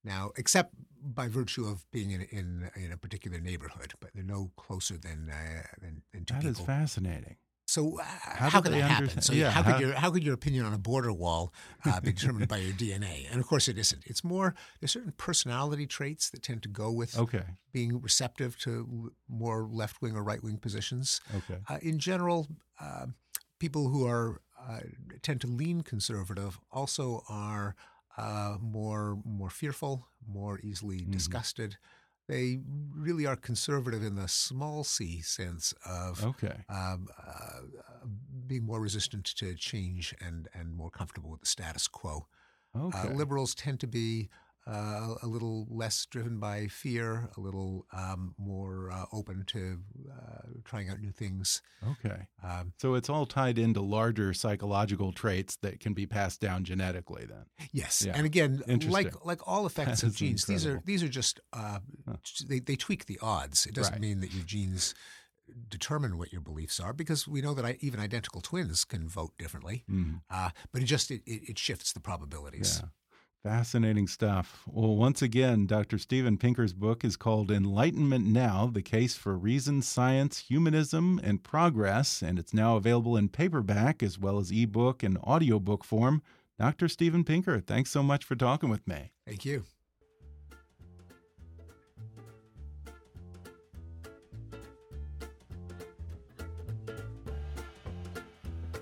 [0.05, 4.51] Now, except by virtue of being in, in in a particular neighborhood, but they're no
[4.57, 6.67] closer than uh, than, than two That is people.
[6.67, 7.37] fascinating.
[7.67, 8.97] So uh, How how, they that happen?
[9.11, 11.53] understand- So yeah, how how- could your how could your opinion on a border wall
[11.85, 13.31] uh, be determined by your DNA?
[13.31, 14.03] And of course, it isn't.
[14.07, 17.45] It's more there's certain personality traits that tend to go with Okay.
[17.73, 21.21] being receptive to more left wing or right wing positions.
[21.35, 21.59] Okay.
[21.69, 22.49] Uh, in general,
[22.81, 23.07] uh,
[23.59, 24.81] people who are uh,
[25.23, 27.77] tend to lean conservative also are
[28.21, 31.11] uh, more more fearful, more easily Mhm.
[31.11, 31.79] disgusted.
[32.29, 32.61] They
[32.93, 36.67] really are conservative in the small c sense of Okay.
[36.69, 37.61] um, uh,
[38.47, 42.29] being more resistant to change and, and more comfortable with the status quo.
[42.75, 43.09] Okay.
[43.09, 44.31] Uh, liberals tend to be
[44.67, 49.79] uh, a little less driven by fear, a little um, more uh, open to
[50.13, 51.63] uh, trying out new things.
[51.93, 52.29] okay.
[52.43, 57.25] Um, So it's all tied into larger psychological traits that can be passed down genetically
[57.25, 57.47] then.
[57.73, 58.13] yes, Yeah.
[58.17, 62.17] and again, like like all effects of genes, these are these are just uh, Huh.
[62.47, 63.67] they they tweak the odds.
[63.67, 64.01] It doesn't Right.
[64.01, 64.95] mean that your genes
[65.69, 69.33] determine what your beliefs are because we know that I, even identical twins can vote
[69.37, 69.85] differently.
[69.91, 70.21] Mhm.
[70.31, 72.81] Uh, but it just it, it, it shifts the probabilities.
[72.83, 72.89] Yeah.
[73.43, 74.65] Fascinating stuff.
[74.67, 75.97] Well, once again, Dr.
[75.97, 82.21] Steven Pinker's book is called Enlightenment Now The Case for Reason, Science, Humanism, and Progress,
[82.21, 86.21] and it's now available in paperback as well as ebook and audiobook form.
[86.59, 86.87] Dr.
[86.87, 89.11] Steven Pinker, thanks so much for talking with me.
[89.27, 89.65] Thank you.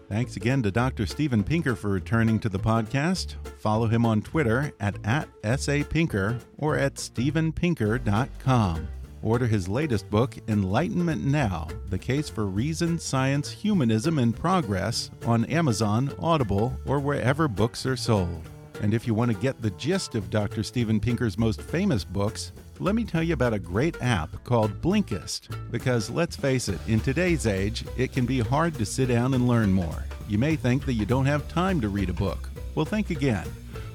[0.08, 1.06] Thanks again to Dr.
[1.06, 3.36] Steven Pinker for returning to the podcast.
[3.58, 8.88] Follow him on Twitter at, at sapinker or at stevenpinker.com.
[9.20, 15.44] Order his latest book, Enlightenment Now The Case for Reason, Science, Humanism, and Progress, on
[15.46, 18.48] Amazon, Audible, or wherever books are sold.
[18.80, 20.62] And if you want to get the gist of Dr.
[20.62, 25.48] Steven Pinker's most famous books, let me tell you about a great app called Blinkist.
[25.72, 29.48] Because let's face it, in today's age, it can be hard to sit down and
[29.48, 30.04] learn more.
[30.28, 32.48] You may think that you don't have time to read a book.
[32.74, 33.46] Well, think again.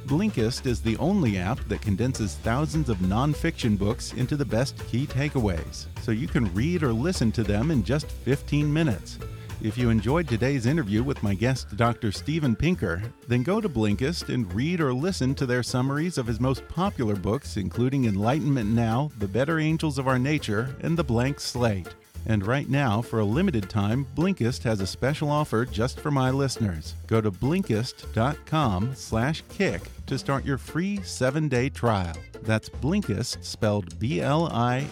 [0.06, 5.06] Blinkist is the only app that condenses thousands of nonfiction books into the best key
[5.06, 9.18] takeaways, so you can read or listen to them in just 15 minutes.
[9.62, 12.12] If you enjoyed today's interview with my guest, Dr.
[12.12, 16.42] Steven Pinker, then go to Blinkist and read or listen to their summaries of his
[16.42, 21.40] most popular books, including Enlightenment Now, The Better Angels of Our Nature, and The Blank
[21.40, 21.96] Slate.
[22.26, 26.32] And right now, for a limited time, Blinkist has a special offer just for my
[26.32, 26.96] listeners.
[27.08, 32.16] Go to Blinkist.com slash kick to start your free seven-day trial.
[32.44, 34.90] That's Blinkist, spelled B-L-I-N-K-I-S-T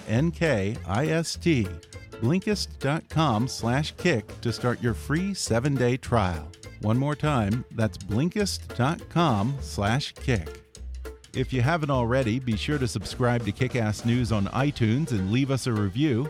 [2.21, 6.47] Blinkist.com slash kick to start your free seven-day trial.
[6.81, 10.47] One more time, that's Blinkist.com slash kick.
[11.33, 15.49] If you haven't already, be sure to subscribe to Kickass News on iTunes and leave
[15.49, 16.29] us a review.